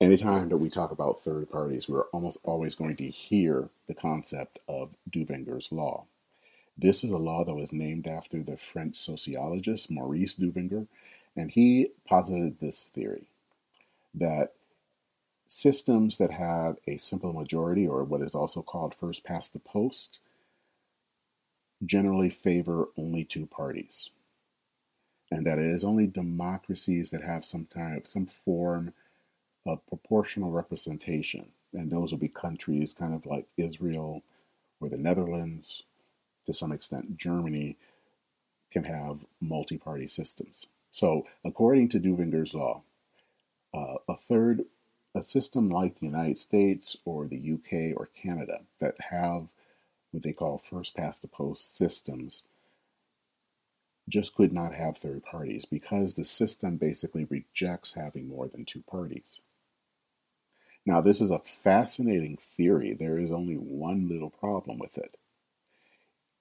Anytime 0.00 0.48
that 0.48 0.56
we 0.56 0.70
talk 0.70 0.92
about 0.92 1.20
third 1.20 1.50
parties, 1.50 1.86
we're 1.86 2.06
almost 2.06 2.38
always 2.42 2.74
going 2.74 2.96
to 2.96 3.08
hear 3.08 3.68
the 3.86 3.94
concept 3.94 4.58
of 4.66 4.96
Duverger's 5.10 5.70
law. 5.70 6.06
This 6.78 7.04
is 7.04 7.10
a 7.10 7.18
law 7.18 7.44
that 7.44 7.54
was 7.54 7.70
named 7.70 8.06
after 8.06 8.42
the 8.42 8.56
French 8.56 8.96
sociologist 8.96 9.90
Maurice 9.90 10.36
Duverger, 10.36 10.86
and 11.36 11.50
he 11.50 11.90
posited 12.06 12.60
this 12.60 12.84
theory 12.84 13.26
that 14.14 14.54
systems 15.46 16.16
that 16.16 16.32
have 16.32 16.78
a 16.88 16.96
simple 16.96 17.34
majority, 17.34 17.86
or 17.86 18.02
what 18.02 18.22
is 18.22 18.34
also 18.34 18.62
called 18.62 18.94
first 18.94 19.22
past 19.22 19.52
the 19.52 19.58
post, 19.58 20.18
generally 21.84 22.30
favor 22.30 22.88
only 22.96 23.22
two 23.22 23.44
parties. 23.44 24.08
And 25.30 25.46
that 25.46 25.58
it 25.58 25.66
is 25.66 25.84
only 25.84 26.06
democracies 26.06 27.10
that 27.10 27.22
have 27.22 27.44
some 27.44 27.66
type, 27.66 28.06
some 28.06 28.24
form 28.24 28.94
of 29.66 29.86
proportional 29.86 30.50
representation. 30.50 31.52
And 31.72 31.90
those 31.90 32.12
will 32.12 32.18
be 32.18 32.28
countries 32.28 32.94
kind 32.94 33.14
of 33.14 33.26
like 33.26 33.46
Israel 33.56 34.22
or 34.80 34.88
the 34.88 34.96
Netherlands, 34.96 35.84
to 36.46 36.52
some 36.52 36.72
extent 36.72 37.16
Germany, 37.16 37.76
can 38.70 38.84
have 38.84 39.26
multi 39.40 39.76
party 39.76 40.06
systems. 40.06 40.66
So, 40.90 41.26
according 41.44 41.88
to 41.90 42.00
Duverger's 42.00 42.54
law, 42.54 42.82
uh, 43.72 43.96
a 44.08 44.16
third, 44.16 44.64
a 45.14 45.22
system 45.22 45.70
like 45.70 45.96
the 45.96 46.06
United 46.06 46.38
States 46.38 46.96
or 47.04 47.26
the 47.26 47.52
UK 47.52 47.96
or 47.96 48.08
Canada 48.14 48.62
that 48.80 48.96
have 49.10 49.48
what 50.10 50.22
they 50.22 50.32
call 50.32 50.58
first 50.58 50.96
past 50.96 51.22
the 51.22 51.28
post 51.28 51.76
systems 51.76 52.44
just 54.08 54.34
could 54.34 54.52
not 54.52 54.74
have 54.74 54.96
third 54.96 55.24
parties 55.24 55.64
because 55.64 56.14
the 56.14 56.24
system 56.24 56.76
basically 56.76 57.24
rejects 57.24 57.94
having 57.94 58.28
more 58.28 58.48
than 58.48 58.64
two 58.64 58.82
parties. 58.82 59.40
Now, 60.86 61.00
this 61.00 61.20
is 61.20 61.30
a 61.30 61.38
fascinating 61.38 62.36
theory. 62.36 62.94
There 62.94 63.18
is 63.18 63.32
only 63.32 63.54
one 63.54 64.08
little 64.08 64.30
problem 64.30 64.78
with 64.78 64.96
it. 64.96 65.16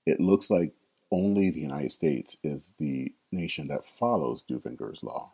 It 0.06 0.20
looks 0.20 0.50
like 0.50 0.74
only 1.12 1.50
the 1.50 1.60
United 1.60 1.92
States 1.92 2.38
is 2.44 2.74
the 2.78 3.14
nation 3.32 3.68
that 3.68 3.86
follows 3.86 4.44
Duverger's 4.44 5.04
law. 5.04 5.34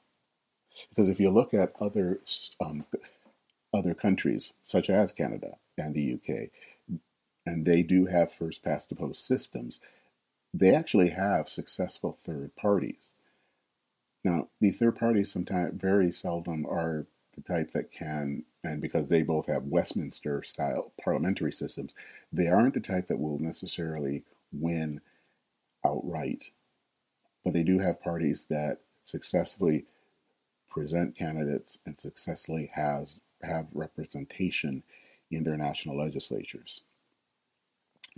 Because 0.89 1.09
if 1.09 1.19
you 1.19 1.29
look 1.29 1.53
at 1.53 1.73
other 1.79 2.19
um, 2.59 2.85
other 3.73 3.93
countries, 3.93 4.53
such 4.63 4.89
as 4.89 5.11
Canada 5.11 5.57
and 5.77 5.93
the 5.93 6.13
UK, 6.13 6.49
and 7.45 7.65
they 7.65 7.83
do 7.83 8.05
have 8.05 8.31
first 8.31 8.63
past 8.63 8.89
the 8.89 8.95
post 8.95 9.25
systems, 9.25 9.79
they 10.53 10.73
actually 10.73 11.09
have 11.09 11.49
successful 11.49 12.13
third 12.13 12.55
parties. 12.55 13.13
Now, 14.23 14.47
the 14.59 14.71
third 14.71 14.95
parties 14.95 15.31
sometimes 15.31 15.79
very 15.79 16.11
seldom 16.11 16.65
are 16.65 17.05
the 17.35 17.41
type 17.41 17.71
that 17.71 17.91
can, 17.91 18.43
and 18.63 18.81
because 18.81 19.09
they 19.09 19.23
both 19.23 19.47
have 19.47 19.63
Westminster 19.63 20.43
style 20.43 20.93
parliamentary 21.01 21.51
systems, 21.51 21.93
they 22.31 22.47
aren't 22.47 22.73
the 22.73 22.79
type 22.79 23.07
that 23.07 23.19
will 23.19 23.39
necessarily 23.39 24.23
win 24.51 25.01
outright. 25.85 26.51
But 27.43 27.53
they 27.53 27.63
do 27.63 27.79
have 27.79 28.01
parties 28.01 28.45
that 28.49 28.79
successfully 29.03 29.85
present 30.67 31.15
candidates 31.17 31.79
and 31.85 31.97
successfully 31.97 32.71
has 32.73 33.21
have 33.43 33.67
representation 33.73 34.83
in 35.29 35.43
their 35.43 35.57
national 35.57 35.97
legislatures. 35.97 36.81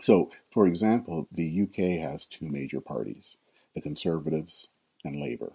So, 0.01 0.31
for 0.51 0.67
example, 0.67 1.27
the 1.31 1.63
UK 1.63 2.01
has 2.01 2.25
two 2.25 2.47
major 2.47 2.79
parties, 2.79 3.37
the 3.73 3.81
Conservatives 3.81 4.67
and 5.03 5.19
Labour. 5.19 5.53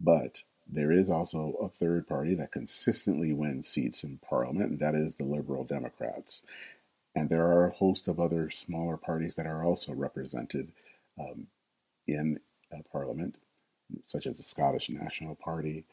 But 0.00 0.44
there 0.70 0.92
is 0.92 1.08
also 1.08 1.54
a 1.62 1.68
third 1.68 2.06
party 2.06 2.34
that 2.34 2.52
consistently 2.52 3.32
wins 3.32 3.68
seats 3.68 4.04
in 4.04 4.18
Parliament, 4.18 4.70
and 4.70 4.80
that 4.80 4.94
is 4.94 5.14
the 5.16 5.24
Liberal 5.24 5.64
Democrats. 5.64 6.44
And 7.14 7.30
there 7.30 7.46
are 7.46 7.66
a 7.66 7.72
host 7.72 8.06
of 8.06 8.20
other 8.20 8.50
smaller 8.50 8.96
parties 8.96 9.34
that 9.36 9.46
are 9.46 9.64
also 9.64 9.94
represented 9.94 10.72
um, 11.18 11.46
in 12.06 12.38
uh, 12.72 12.82
Parliament, 12.92 13.36
such 14.02 14.26
as 14.26 14.36
the 14.36 14.42
Scottish 14.42 14.90
National 14.90 15.34
Party. 15.34 15.84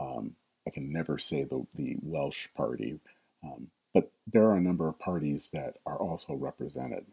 Um, 0.00 0.34
I 0.66 0.70
can 0.70 0.90
never 0.92 1.18
say 1.18 1.44
the, 1.44 1.66
the 1.74 1.96
Welsh 2.02 2.48
Party, 2.56 2.98
um, 3.44 3.68
but 3.92 4.10
there 4.26 4.44
are 4.46 4.56
a 4.56 4.60
number 4.60 4.88
of 4.88 4.98
parties 4.98 5.50
that 5.52 5.76
are 5.84 5.96
also 5.98 6.34
represented. 6.34 7.04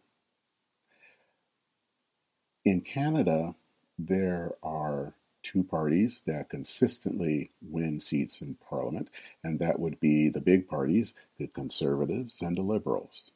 In 2.63 2.81
Canada, 2.81 3.55
there 3.97 4.53
are 4.63 5.13
two 5.43 5.63
parties 5.63 6.22
that 6.27 6.50
consistently 6.50 7.51
win 7.62 8.00
seats 8.00 8.41
in 8.41 8.55
Parliament, 8.55 9.10
and 9.43 9.60
that 9.60 9.79
would 9.79 10.00
be 10.00 10.29
the 10.29 10.41
big 10.41 10.67
parties, 10.67 11.13
the 11.38 11.48
Conservatives 11.48 12.41
and 12.41 12.58
the 12.58 12.62
Liberals. 12.62 13.31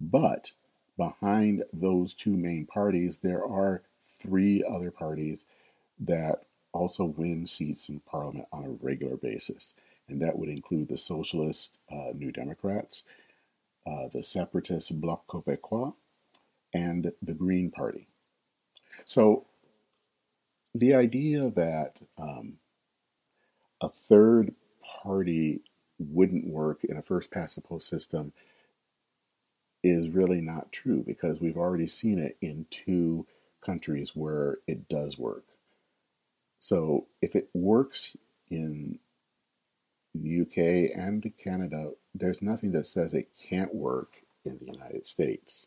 But 0.00 0.52
behind 0.96 1.62
those 1.72 2.14
two 2.14 2.36
main 2.36 2.66
parties, 2.66 3.18
there 3.18 3.44
are 3.44 3.82
three 4.06 4.62
other 4.62 4.90
parties 4.90 5.46
that 5.98 6.44
also 6.72 7.04
win 7.04 7.46
seats 7.46 7.88
in 7.88 8.00
Parliament 8.00 8.48
on 8.52 8.64
a 8.64 8.84
regular 8.84 9.16
basis 9.16 9.74
and 10.08 10.20
that 10.20 10.38
would 10.38 10.48
include 10.48 10.88
the 10.88 10.96
Socialist 10.96 11.78
uh, 11.90 12.12
New 12.14 12.30
Democrats, 12.30 13.04
uh, 13.86 14.08
the 14.12 14.22
Separatist 14.22 15.00
Bloc 15.00 15.26
Québécois, 15.26 15.94
and 16.74 17.12
the 17.22 17.34
Green 17.34 17.70
Party. 17.70 18.06
So 19.04 19.46
the 20.74 20.94
idea 20.94 21.50
that 21.50 22.02
um, 22.18 22.54
a 23.80 23.88
third 23.88 24.54
party 24.82 25.60
wouldn't 25.98 26.46
work 26.46 26.84
in 26.84 26.96
a 26.96 27.02
first 27.02 27.30
past 27.30 27.54
the 27.56 27.60
post 27.60 27.88
system 27.88 28.32
is 29.82 30.08
really 30.08 30.40
not 30.40 30.72
true 30.72 31.02
because 31.06 31.40
we've 31.40 31.56
already 31.56 31.86
seen 31.86 32.18
it 32.18 32.36
in 32.40 32.66
two 32.70 33.26
countries 33.64 34.14
where 34.14 34.58
it 34.66 34.88
does 34.88 35.18
work. 35.18 35.44
So 36.58 37.06
if 37.20 37.34
it 37.34 37.48
works 37.52 38.16
in 38.50 38.98
the 40.14 40.42
UK 40.42 40.96
and 40.96 41.32
Canada, 41.42 41.92
there's 42.14 42.42
nothing 42.42 42.72
that 42.72 42.86
says 42.86 43.14
it 43.14 43.28
can't 43.36 43.74
work 43.74 44.22
in 44.44 44.58
the 44.58 44.66
United 44.66 45.06
States. 45.06 45.66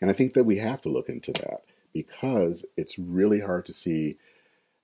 And 0.00 0.10
I 0.10 0.12
think 0.12 0.34
that 0.34 0.44
we 0.44 0.58
have 0.58 0.80
to 0.82 0.88
look 0.88 1.08
into 1.08 1.32
that 1.32 1.62
because 1.92 2.64
it's 2.76 2.98
really 2.98 3.40
hard 3.40 3.66
to 3.66 3.72
see, 3.72 4.16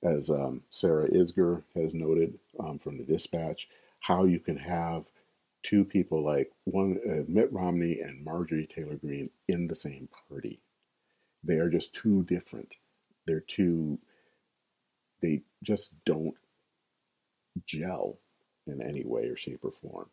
as 0.03 0.31
um, 0.31 0.63
Sarah 0.71 1.09
Isgur 1.11 1.63
has 1.75 1.95
noted 1.95 2.39
um, 2.61 2.79
from 2.79 2.99
the 2.99 3.05
dispatch, 3.05 3.69
how 4.01 4.25
you 4.25 4.41
can 4.41 4.57
have 4.59 5.07
two 5.63 5.85
people 5.85 6.25
like 6.25 6.53
one 6.65 6.99
uh, 7.09 7.25
Mitt 7.29 7.53
Romney 7.53 8.01
and 8.01 8.25
Marjorie 8.25 8.67
Taylor 8.67 8.97
Greene 8.97 9.31
in 9.49 9.69
the 9.69 9.75
same 9.75 10.09
party. 10.29 10.61
They 11.45 11.57
are 11.59 11.71
just 11.71 11.95
too 11.95 12.25
different. 12.25 12.77
They're 13.27 13.41
too, 13.41 13.99
they 15.23 15.43
just 15.63 15.93
don't 16.05 16.37
gel 17.67 18.19
in 18.67 18.83
any 18.83 19.05
way 19.05 19.27
or 19.27 19.37
shape 19.37 19.65
or 19.65 19.71
form. 19.73 20.09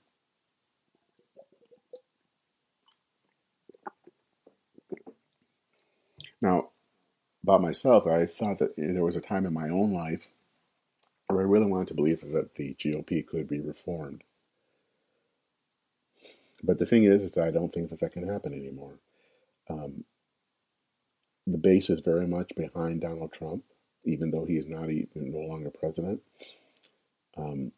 Now, 6.42 6.72
about 7.44 7.62
myself, 7.62 8.08
I 8.08 8.26
thought 8.26 8.60
that 8.60 8.76
there 8.78 9.04
was 9.04 9.16
a 9.16 9.22
time 9.22 9.46
in 9.46 9.54
my 9.54 9.70
own 9.70 9.94
life 9.94 10.28
where 11.28 11.42
I 11.42 11.46
really 11.46 11.66
wanted 11.66 11.90
to 11.90 11.94
believe 11.94 12.22
that 12.22 12.56
the 12.56 12.74
GOP 12.76 13.26
could 13.26 13.48
be 13.48 13.60
reformed. 13.60 14.24
But 16.64 16.80
the 16.80 16.86
thing 16.86 17.04
is, 17.04 17.24
is 17.24 17.32
that 17.34 17.48
I 17.48 17.52
don't 17.52 17.72
think 17.72 17.90
that 17.90 18.00
that 18.00 18.14
can 18.14 18.28
happen 18.28 18.54
anymore. 18.54 18.94
Um, 19.70 20.06
the 21.46 21.58
base 21.58 21.90
is 21.90 22.00
very 22.00 22.26
much 22.26 22.56
behind 22.56 23.02
Donald 23.02 23.34
Trump, 23.34 23.64
even 24.06 24.32
though 24.32 24.46
he 24.46 24.58
is 24.58 24.68
not 24.68 24.90
even 24.90 25.32
no 25.32 25.40
longer 25.40 25.70
president 25.70 26.22
um, 27.38 27.72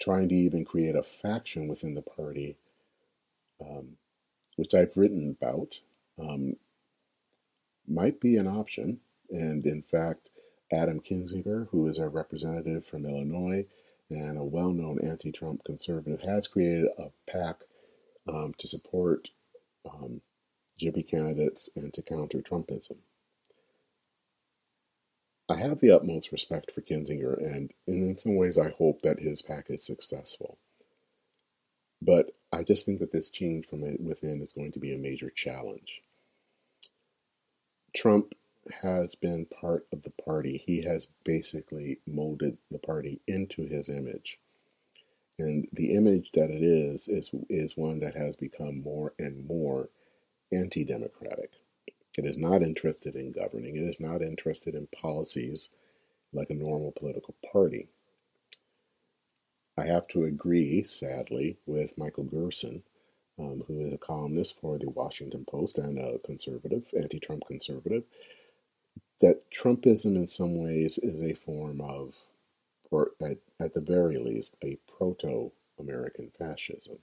trying 0.00 0.28
to 0.28 0.34
even 0.34 0.64
create 0.64 0.96
a 0.96 1.02
faction 1.02 1.68
within 1.68 1.94
the 1.94 2.02
party, 2.02 2.56
um, 3.60 3.96
which 4.56 4.74
I've 4.74 4.96
written 4.96 5.36
about, 5.40 5.80
um, 6.18 6.56
might 7.86 8.20
be 8.20 8.36
an 8.36 8.46
option. 8.46 9.00
And 9.30 9.64
in 9.66 9.82
fact, 9.82 10.30
Adam 10.72 11.00
Kinzinger, 11.00 11.68
who 11.68 11.86
is 11.86 11.98
a 11.98 12.08
representative 12.08 12.86
from 12.86 13.04
Illinois 13.04 13.66
and 14.10 14.38
a 14.38 14.44
well 14.44 14.72
known 14.72 14.98
anti 15.02 15.32
Trump 15.32 15.64
conservative, 15.64 16.22
has 16.22 16.46
created 16.46 16.88
a 16.98 17.10
PAC 17.30 17.60
um, 18.28 18.54
to 18.58 18.66
support 18.66 19.30
um, 19.88 20.20
GOP 20.80 21.08
candidates 21.08 21.68
and 21.76 21.92
to 21.94 22.02
counter 22.02 22.38
Trumpism. 22.38 22.98
I 25.48 25.56
have 25.56 25.80
the 25.80 25.90
utmost 25.90 26.32
respect 26.32 26.70
for 26.70 26.80
Kinzinger, 26.80 27.36
and 27.36 27.72
in 27.86 28.16
some 28.16 28.36
ways, 28.36 28.56
I 28.56 28.70
hope 28.70 29.02
that 29.02 29.20
his 29.20 29.42
PAC 29.42 29.70
is 29.70 29.84
successful. 29.84 30.58
But 32.00 32.30
I 32.52 32.62
just 32.62 32.86
think 32.86 33.00
that 33.00 33.12
this 33.12 33.30
change 33.30 33.66
from 33.66 33.82
within 34.00 34.40
is 34.40 34.52
going 34.52 34.72
to 34.72 34.78
be 34.78 34.94
a 34.94 34.98
major 34.98 35.30
challenge. 35.30 36.02
Trump 37.94 38.34
has 38.82 39.14
been 39.14 39.46
part 39.46 39.86
of 39.92 40.02
the 40.02 40.12
party. 40.24 40.62
He 40.66 40.82
has 40.82 41.08
basically 41.24 41.98
molded 42.06 42.56
the 42.70 42.78
party 42.78 43.20
into 43.26 43.66
his 43.66 43.88
image. 43.88 44.38
And 45.38 45.66
the 45.72 45.94
image 45.94 46.30
that 46.34 46.50
it 46.50 46.62
is 46.62 47.08
is 47.08 47.30
is 47.48 47.76
one 47.76 48.00
that 48.00 48.14
has 48.14 48.36
become 48.36 48.82
more 48.82 49.12
and 49.18 49.46
more 49.46 49.88
anti-democratic. 50.52 51.50
It 52.16 52.26
is 52.26 52.36
not 52.36 52.62
interested 52.62 53.16
in 53.16 53.32
governing. 53.32 53.76
It 53.76 53.82
is 53.82 53.98
not 53.98 54.22
interested 54.22 54.74
in 54.74 54.86
policies 54.88 55.70
like 56.32 56.50
a 56.50 56.54
normal 56.54 56.92
political 56.92 57.34
party. 57.50 57.88
I 59.76 59.86
have 59.86 60.06
to 60.08 60.24
agree, 60.24 60.82
sadly, 60.82 61.56
with 61.66 61.96
Michael 61.96 62.24
Gerson, 62.24 62.82
um, 63.42 63.64
who 63.66 63.80
is 63.80 63.92
a 63.92 63.98
columnist 63.98 64.60
for 64.60 64.78
the 64.78 64.88
Washington 64.90 65.44
Post 65.44 65.78
and 65.78 65.98
a 65.98 66.18
conservative, 66.20 66.84
anti 66.96 67.18
Trump 67.18 67.44
conservative, 67.46 68.04
that 69.20 69.50
Trumpism 69.50 70.16
in 70.16 70.28
some 70.28 70.56
ways 70.58 70.98
is 70.98 71.22
a 71.22 71.34
form 71.34 71.80
of, 71.80 72.14
or 72.90 73.12
at, 73.20 73.38
at 73.60 73.74
the 73.74 73.80
very 73.80 74.18
least, 74.18 74.56
a 74.62 74.78
proto 74.86 75.52
American 75.78 76.30
fascism. 76.38 76.98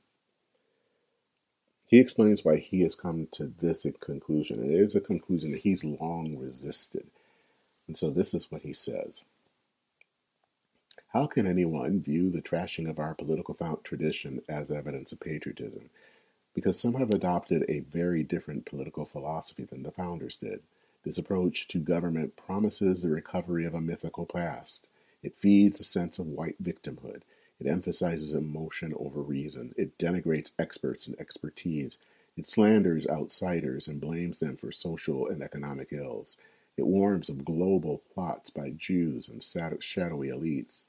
He 1.88 2.00
explains 2.00 2.46
why 2.46 2.58
he 2.58 2.82
has 2.82 2.94
come 2.94 3.28
to 3.32 3.52
this 3.60 3.86
conclusion. 4.00 4.60
And 4.60 4.72
it 4.72 4.80
is 4.80 4.96
a 4.96 5.02
conclusion 5.02 5.52
that 5.52 5.62
he's 5.62 5.84
long 5.84 6.38
resisted. 6.38 7.08
And 7.88 7.98
so 7.98 8.12
this 8.12 8.36
is 8.36 8.52
what 8.52 8.62
he 8.62 8.74
says. 8.74 9.26
How 11.14 11.26
can 11.26 11.48
anyone 11.48 12.02
view 12.02 12.30
the 12.30 12.44
trashing 12.44 12.88
of 12.88 13.00
our 13.00 13.16
political 13.16 13.56
tradition 13.84 14.42
as 14.48 14.70
evidence 14.70 15.12
of 15.12 15.20
patriotism? 15.20 15.90
Because 16.54 16.80
some 16.80 16.96
have 16.96 17.12
adopted 17.12 17.66
a 17.68 17.82
very 17.82 18.24
different 18.24 18.66
political 18.66 19.06
philosophy 19.06 19.66
than 19.66 19.84
the 19.84 19.92
founders 19.92 20.38
did. 20.38 20.62
This 21.04 21.18
approach 21.18 21.68
to 21.70 21.80
government 21.80 22.36
promises 22.36 23.02
the 23.02 23.10
recovery 23.10 23.66
of 23.66 23.74
a 23.74 23.82
mythical 23.82 24.26
past. 24.26 24.88
It 25.24 25.36
feeds 25.36 25.80
a 25.80 25.84
sense 25.84 26.20
of 26.20 26.28
white 26.28 26.62
victimhood. 26.62 27.22
It 27.60 27.68
emphasizes 27.68 28.34
emotion 28.34 28.94
over 28.98 29.22
reason. 29.22 29.74
It 29.78 29.98
denigrates 29.98 30.54
experts 30.58 31.08
and 31.08 31.20
expertise. 31.20 31.98
It 32.38 32.46
slanders 32.46 33.08
outsiders 33.08 33.88
and 33.88 34.00
blames 34.00 34.40
them 34.40 34.56
for 34.56 34.72
social 34.72 35.28
and 35.28 35.42
economic 35.42 35.92
ills. 35.92 36.38
It 36.78 36.88
warns 36.88 37.30
of 37.30 37.44
global 37.44 38.02
plots 38.14 38.50
by 38.50 38.70
Jews 38.70 39.28
and 39.28 39.44
shadowy 39.44 40.30
elites. 40.30 40.86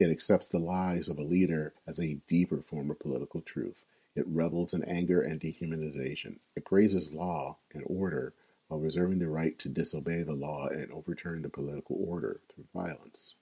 It 0.00 0.10
accepts 0.10 0.48
the 0.48 0.58
lies 0.58 1.08
of 1.08 1.18
a 1.18 1.22
leader 1.22 1.72
as 1.86 2.00
a 2.00 2.18
deeper 2.26 2.60
form 2.60 2.90
of 2.90 2.98
political 2.98 3.40
truth. 3.40 3.84
It 4.16 4.26
revels 4.26 4.72
in 4.72 4.82
anger 4.84 5.20
and 5.20 5.40
dehumanization. 5.40 6.38
It 6.56 6.64
praises 6.64 7.12
law 7.12 7.58
and 7.74 7.84
order 7.86 8.32
while 8.68 8.80
reserving 8.80 9.18
the 9.18 9.28
right 9.28 9.58
to 9.60 9.68
disobey 9.68 10.22
the 10.22 10.32
law 10.32 10.66
and 10.68 10.90
overturn 10.90 11.42
the 11.42 11.50
political 11.50 11.96
order 12.00 12.40
through 12.48 12.64
violence. 12.74 13.36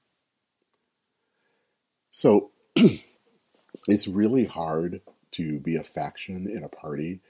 So 2.11 2.51
it's 3.89 4.09
really 4.09 4.45
hard 4.45 5.01
to 5.33 5.61
be 5.61 5.77
a 5.77 5.85
faction 5.85 6.49
in 6.49 6.65
a 6.65 6.69
party 6.69 7.21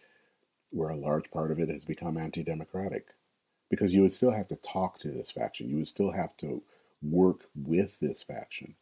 where 0.71 0.91
a 0.91 0.97
large 0.97 1.31
part 1.31 1.51
of 1.51 1.61
it 1.61 1.69
has 1.69 1.85
become 1.85 2.17
anti 2.17 2.43
democratic 2.43 3.09
because 3.71 3.95
you 3.95 4.03
would 4.03 4.13
still 4.13 4.33
have 4.33 4.49
to 4.49 4.57
talk 4.57 4.99
to 5.01 5.09
this 5.09 5.31
faction, 5.31 5.69
you 5.69 5.77
would 5.77 5.89
still 5.89 6.13
have 6.13 6.37
to 6.39 6.63
work 7.03 7.47
with 7.55 8.01
this 8.01 8.23
faction. 8.23 8.75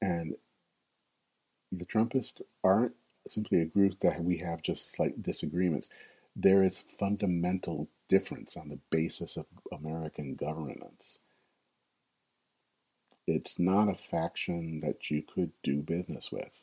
And 0.00 0.36
the 1.70 1.84
Trumpists 1.84 2.40
aren't 2.62 2.94
simply 3.26 3.60
a 3.60 3.66
group 3.66 4.00
that 4.00 4.22
we 4.22 4.38
have 4.38 4.62
just 4.62 4.92
slight 4.92 5.22
disagreements. 5.22 5.90
There 6.36 6.62
is 6.62 6.78
fundamental 6.78 7.88
difference 8.08 8.56
on 8.56 8.68
the 8.68 8.78
basis 8.90 9.36
of 9.36 9.46
American 9.72 10.34
governance. 10.34 11.18
It's 13.26 13.58
not 13.58 13.88
a 13.88 13.94
faction 13.94 14.80
that 14.80 15.10
you 15.10 15.22
could 15.22 15.52
do 15.62 15.76
business 15.76 16.30
with, 16.30 16.60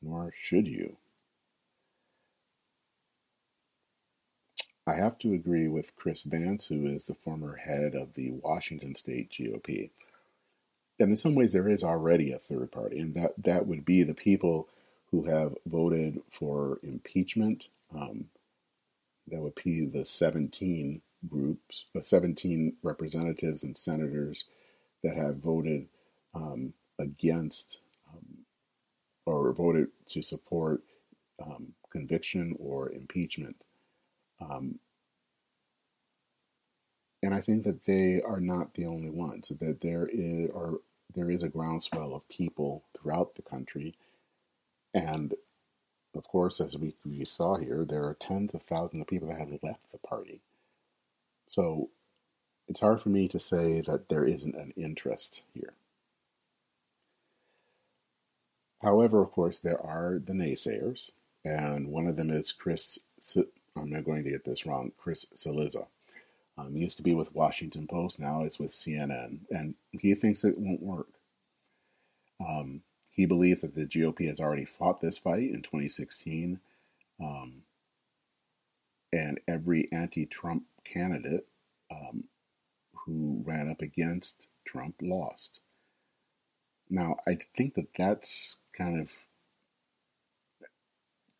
nor 0.00 0.32
should 0.36 0.66
you. 0.66 0.96
I 4.86 4.94
have 4.94 5.18
to 5.18 5.34
agree 5.34 5.68
with 5.68 5.94
Chris 5.94 6.22
Vance, 6.22 6.66
who 6.66 6.86
is 6.86 7.06
the 7.06 7.14
former 7.14 7.56
head 7.56 7.94
of 7.94 8.14
the 8.14 8.32
Washington 8.32 8.94
State 8.94 9.30
GOP. 9.30 9.90
And 10.98 11.10
in 11.10 11.16
some 11.16 11.34
ways, 11.34 11.52
there 11.52 11.68
is 11.68 11.84
already 11.84 12.32
a 12.32 12.38
third 12.38 12.72
party, 12.72 12.98
and 12.98 13.14
that, 13.14 13.34
that 13.38 13.66
would 13.66 13.84
be 13.84 14.02
the 14.02 14.14
people 14.14 14.68
who 15.10 15.24
have 15.24 15.54
voted 15.66 16.20
for 16.30 16.78
impeachment. 16.82 17.68
Um, 17.94 18.26
that 19.26 19.40
would 19.40 19.54
be 19.62 19.84
the 19.84 20.04
17 20.04 21.02
groups, 21.28 21.86
the 21.94 22.02
17 22.02 22.76
representatives 22.82 23.62
and 23.62 23.76
senators 23.76 24.44
that 25.02 25.16
have 25.16 25.36
voted 25.36 25.86
um, 26.34 26.74
against 26.98 27.80
um, 28.12 28.38
or 29.26 29.52
voted 29.52 29.88
to 30.06 30.22
support 30.22 30.82
um, 31.42 31.74
conviction 31.90 32.56
or 32.58 32.90
impeachment. 32.90 33.56
Um, 34.40 34.78
and 37.22 37.34
I 37.34 37.40
think 37.40 37.64
that 37.64 37.84
they 37.84 38.22
are 38.22 38.40
not 38.40 38.74
the 38.74 38.86
only 38.86 39.10
ones. 39.10 39.48
That 39.48 39.80
there 39.80 40.08
is, 40.10 40.50
or 40.52 40.80
there 41.14 41.30
is 41.30 41.42
a 41.42 41.48
groundswell 41.48 42.14
of 42.14 42.28
people 42.28 42.84
throughout 42.96 43.34
the 43.34 43.42
country, 43.42 43.94
and 44.94 45.34
of 46.14 46.26
course, 46.26 46.60
as 46.60 46.76
we, 46.76 46.94
we 47.04 47.24
saw 47.24 47.56
here, 47.56 47.84
there 47.88 48.04
are 48.04 48.14
tens 48.14 48.54
of 48.54 48.62
thousands 48.62 49.02
of 49.02 49.06
people 49.06 49.28
that 49.28 49.38
have 49.38 49.62
left 49.62 49.92
the 49.92 49.98
party. 49.98 50.40
So 51.46 51.90
it's 52.68 52.80
hard 52.80 53.00
for 53.00 53.08
me 53.08 53.28
to 53.28 53.38
say 53.38 53.80
that 53.82 54.08
there 54.08 54.24
isn't 54.24 54.54
an 54.54 54.72
interest 54.76 55.42
here. 55.54 55.74
However, 58.82 59.22
of 59.22 59.30
course, 59.32 59.60
there 59.60 59.80
are 59.80 60.20
the 60.24 60.32
naysayers, 60.32 61.12
and 61.44 61.88
one 61.88 62.06
of 62.06 62.16
them 62.16 62.30
is 62.30 62.52
Chris. 62.52 62.98
I'm 63.76 63.90
not 63.90 64.04
going 64.04 64.24
to 64.24 64.30
get 64.30 64.44
this 64.44 64.64
wrong. 64.64 64.92
Chris 64.98 65.26
Cillizza. 65.34 65.86
Um, 66.56 66.76
used 66.76 66.96
to 66.96 67.02
be 67.02 67.14
with 67.14 67.34
Washington 67.34 67.86
Post. 67.86 68.20
Now 68.20 68.42
it's 68.42 68.58
with 68.58 68.70
CNN, 68.70 69.40
and 69.50 69.74
he 69.92 70.14
thinks 70.14 70.44
it 70.44 70.58
won't 70.58 70.82
work. 70.82 71.08
Um, 72.40 72.82
he 73.20 73.26
believes 73.26 73.60
that 73.60 73.74
the 73.74 73.86
GOP 73.86 74.26
has 74.28 74.40
already 74.40 74.64
fought 74.64 75.02
this 75.02 75.18
fight 75.18 75.50
in 75.50 75.60
2016, 75.60 76.58
um, 77.22 77.64
and 79.12 79.38
every 79.46 79.90
anti-Trump 79.92 80.62
candidate 80.84 81.46
um, 81.90 82.24
who 82.94 83.42
ran 83.44 83.68
up 83.70 83.82
against 83.82 84.48
Trump 84.64 84.94
lost. 85.02 85.60
Now, 86.88 87.16
I 87.28 87.36
think 87.54 87.74
that 87.74 87.88
that's 87.94 88.56
kind 88.72 88.98
of 88.98 89.12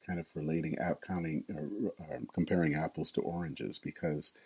kind 0.07 0.21
of 0.21 0.27
relating, 0.35 0.77
counting, 1.07 1.45
uh, 1.99 2.19
comparing 2.35 2.75
apples 2.75 3.11
to 3.13 3.23
oranges 3.23 3.79
because 3.79 4.37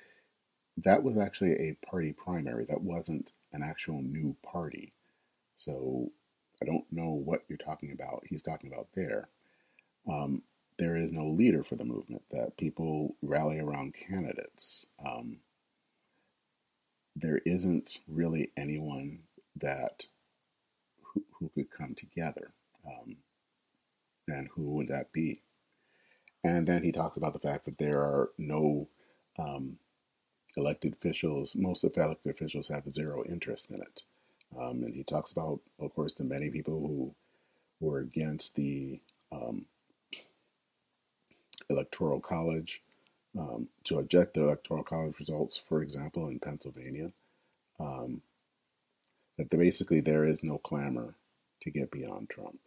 that 0.77 1.03
was 1.03 1.19
actually 1.19 1.55
a 1.55 1.77
party 1.85 2.13
primary. 2.13 2.65
That 2.65 2.83
wasn't 2.83 3.33
an 3.53 3.65
actual 3.65 4.03
new 4.03 4.37
party. 4.45 4.93
So 5.57 6.13
I 6.63 6.65
don't 6.65 6.85
know 6.91 7.11
what 7.11 7.45
you're 7.49 7.59
talking 7.59 7.93
about. 7.93 8.25
He's 8.27 8.43
talking 8.43 8.73
about 8.73 8.89
there. 8.95 9.29
Um, 10.11 10.43
there 10.79 10.97
is 10.97 11.13
no 11.13 11.27
leader 11.29 11.63
for 11.63 11.77
the 11.77 11.85
movement, 11.85 12.23
that 12.31 12.57
people 12.57 13.17
rally 13.23 13.61
around 13.61 13.95
candidates. 13.95 14.87
Um, 15.05 15.39
there 17.17 17.41
isn't 17.47 18.01
really 18.09 18.51
anyone 18.57 19.21
that 19.57 20.07
who, 21.03 21.25
who 21.39 21.49
could 21.51 21.71
come 21.71 21.95
together. 21.95 22.53
Um, 22.87 23.19
and 24.27 24.49
who 24.55 24.71
would 24.73 24.89
that 24.89 25.13
be? 25.13 25.43
And 26.43 26.67
then 26.67 26.83
he 26.83 26.93
talks 26.93 27.17
about 27.17 27.33
the 27.33 27.39
fact 27.39 27.65
that 27.65 27.79
there 27.79 28.01
are 28.01 28.31
no 28.37 28.89
um, 29.39 29.79
elected 30.57 30.93
officials, 30.93 31.55
most 31.55 31.85
of 31.85 31.97
elected 31.97 32.33
officials 32.33 32.69
have 32.69 32.89
zero 32.93 33.25
interest 33.25 33.71
in 33.71 33.81
it. 33.81 34.03
Um, 34.59 34.83
and 34.85 34.95
he 34.95 35.03
talks 35.03 35.33
about, 35.33 35.61
of 35.81 35.95
course, 35.95 36.13
the 36.13 36.25
many 36.25 36.51
people 36.51 36.81
who 36.81 37.15
were 37.81 38.01
against 38.01 38.57
the 38.57 39.01
um, 39.33 39.67
electoral 41.69 42.21
college, 42.21 42.83
um, 43.39 43.69
to 43.85 43.99
object 43.99 44.35
the 44.35 44.43
electoral 44.43 44.85
college 44.85 45.19
results, 45.19 45.57
for 45.57 45.83
example, 45.83 46.29
in 46.29 46.39
Pennsylvania. 46.39 47.11
Um, 47.81 48.23
that 49.37 49.51
basically 49.51 50.01
there 50.01 50.25
is 50.25 50.45
no 50.45 50.59
clamor 50.59 51.15
to 51.63 51.71
get 51.71 51.91
beyond 51.91 52.31
Trump. 52.31 52.59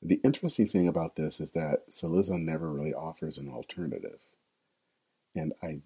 The 0.00 0.20
interesting 0.24 0.66
thing 0.66 0.88
about 0.88 1.16
this 1.16 1.40
is 1.40 1.52
that 1.52 1.88
Cillizza 1.90 2.40
never 2.40 2.70
really 2.70 2.94
offers 2.94 3.38
an 3.38 3.48
alternative. 3.48 4.18
And 5.34 5.52
I 5.62 5.80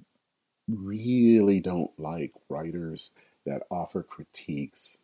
really 0.69 1.61
don't 1.61 1.91
like 1.99 2.33
writers 2.49 3.13
that 3.47 3.63
offer 3.71 4.03
critiques 4.03 4.99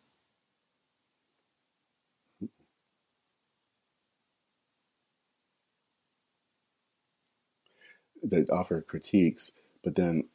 that 8.23 8.49
offer 8.49 8.81
critiques, 8.81 9.51
but 9.83 9.95
then 9.95 10.25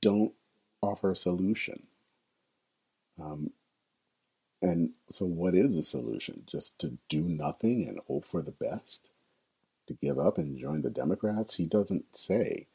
don't 0.00 0.32
offer 0.82 1.10
a 1.10 1.16
solution. 1.16 1.84
Um, 3.20 3.50
and 4.62 4.90
so, 5.10 5.26
what 5.26 5.54
is 5.54 5.76
the 5.76 5.82
solution? 5.82 6.44
Just 6.46 6.78
to 6.80 6.98
do 7.08 7.22
nothing 7.22 7.88
and 7.88 8.00
hope 8.06 8.26
for 8.26 8.42
the 8.42 8.52
best? 8.52 9.10
To 9.88 9.94
give 9.94 10.18
up 10.18 10.38
and 10.38 10.58
join 10.58 10.82
the 10.82 10.90
Democrats? 10.90 11.56
He 11.56 11.66
doesn't 11.66 12.16
say. 12.16 12.66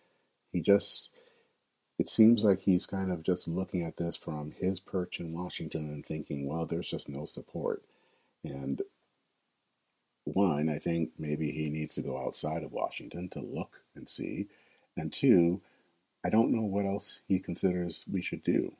He 0.51 0.61
just 0.61 1.11
it 2.01 2.09
seems 2.09 2.43
like 2.43 2.61
he's 2.61 2.87
kind 2.87 3.11
of 3.11 3.21
just 3.21 3.47
looking 3.47 3.83
at 3.83 3.97
this 3.97 4.17
from 4.17 4.53
his 4.57 4.79
perch 4.79 5.19
in 5.19 5.33
Washington 5.33 5.87
and 5.87 6.03
thinking, 6.03 6.47
well, 6.47 6.65
there's 6.65 6.89
just 6.89 7.07
no 7.07 7.25
support. 7.25 7.83
And 8.43 8.81
one, 10.23 10.67
I 10.67 10.79
think 10.79 11.11
maybe 11.19 11.51
he 11.51 11.69
needs 11.69 11.93
to 11.93 12.01
go 12.01 12.17
outside 12.17 12.63
of 12.63 12.71
Washington 12.71 13.29
to 13.29 13.39
look 13.39 13.83
and 13.93 14.09
see. 14.09 14.47
And 14.97 15.13
two, 15.13 15.61
I 16.25 16.31
don't 16.31 16.51
know 16.51 16.63
what 16.63 16.85
else 16.85 17.21
he 17.27 17.37
considers 17.37 18.03
we 18.11 18.23
should 18.23 18.43
do. 18.43 18.73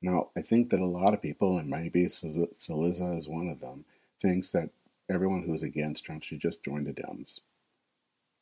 Now, 0.00 0.30
I 0.34 0.40
think 0.40 0.70
that 0.70 0.80
a 0.80 0.86
lot 0.86 1.12
of 1.12 1.20
people, 1.20 1.58
and 1.58 1.68
maybe 1.68 2.06
Cillizza 2.06 3.14
is 3.14 3.28
one 3.28 3.50
of 3.50 3.60
them, 3.60 3.84
thinks 4.22 4.50
that 4.52 4.70
everyone 5.10 5.42
who's 5.42 5.62
against 5.62 6.06
Trump 6.06 6.22
should 6.22 6.40
just 6.40 6.64
join 6.64 6.84
the 6.84 6.94
Dems. 6.94 7.40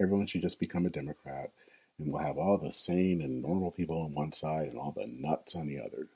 Everyone 0.00 0.28
should 0.28 0.42
just 0.42 0.60
become 0.60 0.86
a 0.86 0.90
Democrat, 0.90 1.50
and 1.98 2.12
we'll 2.12 2.22
have 2.22 2.38
all 2.38 2.58
the 2.58 2.72
sane 2.72 3.20
and 3.20 3.42
normal 3.42 3.70
people 3.70 4.02
on 4.02 4.14
one 4.14 4.32
side 4.32 4.68
and 4.68 4.78
all 4.78 4.92
the 4.92 5.06
nuts 5.06 5.54
on 5.54 5.66
the 5.66 5.78
other. 5.80 6.08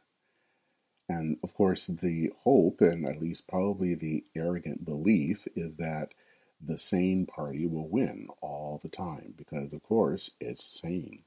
And 1.09 1.39
of 1.43 1.55
course, 1.55 1.87
the 1.87 2.33
hope, 2.43 2.81
and 2.81 3.07
at 3.07 3.21
least 3.21 3.49
probably 3.49 3.95
the 3.95 4.25
arrogant 4.35 4.85
belief, 4.85 5.47
is 5.55 5.77
that 5.77 6.15
the 6.61 6.79
sane 6.79 7.27
party 7.27 7.67
will 7.67 7.89
win 7.89 8.29
all 8.41 8.81
the 8.83 8.89
time 8.89 9.35
because, 9.37 9.73
of 9.73 9.83
course, 9.83 10.31
it's 10.41 10.65
sane. 10.65 11.23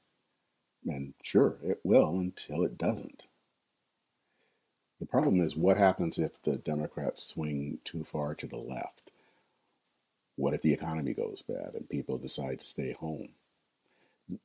And 0.85 1.13
sure, 1.21 1.57
it 1.63 1.79
will 1.83 2.19
until 2.19 2.63
it 2.63 2.77
doesn't. 2.77 3.23
The 4.99 5.05
problem 5.05 5.39
is 5.39 5.55
what 5.55 5.77
happens 5.77 6.19
if 6.19 6.41
the 6.41 6.57
Democrats 6.57 7.23
swing 7.23 7.79
too 7.85 8.03
far 8.03 8.35
to 8.35 8.47
the 8.47 8.57
left? 8.57 9.12
What 10.35 10.53
if 10.53 10.62
the 10.62 10.73
economy 10.73 11.13
goes 11.13 11.41
bad 11.41 11.73
and 11.73 11.89
people 11.89 12.17
decide 12.17 12.59
to 12.59 12.65
stay 12.65 12.91
home? 12.93 13.29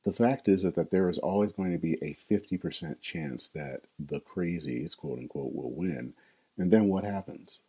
The 0.03 0.11
fact 0.11 0.47
is 0.47 0.63
that, 0.63 0.75
that 0.75 0.91
there 0.91 1.09
is 1.09 1.19
always 1.19 1.51
going 1.51 1.71
to 1.71 1.77
be 1.77 1.93
a 2.01 2.15
50% 2.15 3.01
chance 3.01 3.49
that 3.49 3.81
the 3.99 4.19
crazies, 4.19 4.97
quote 4.97 5.19
unquote, 5.19 5.53
will 5.53 5.71
win. 5.71 6.13
And 6.57 6.71
then 6.71 6.87
what 6.87 7.03
happens? 7.03 7.59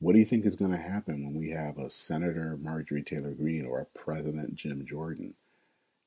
What 0.00 0.14
do 0.14 0.18
you 0.18 0.24
think 0.24 0.44
is 0.44 0.56
going 0.56 0.72
to 0.72 0.76
happen 0.76 1.24
when 1.24 1.34
we 1.34 1.50
have 1.50 1.78
a 1.78 1.90
Senator 1.90 2.58
Marjorie 2.60 3.02
Taylor 3.02 3.30
Greene 3.30 3.66
or 3.66 3.78
a 3.78 3.98
President 3.98 4.56
Jim 4.56 4.84
Jordan? 4.84 5.34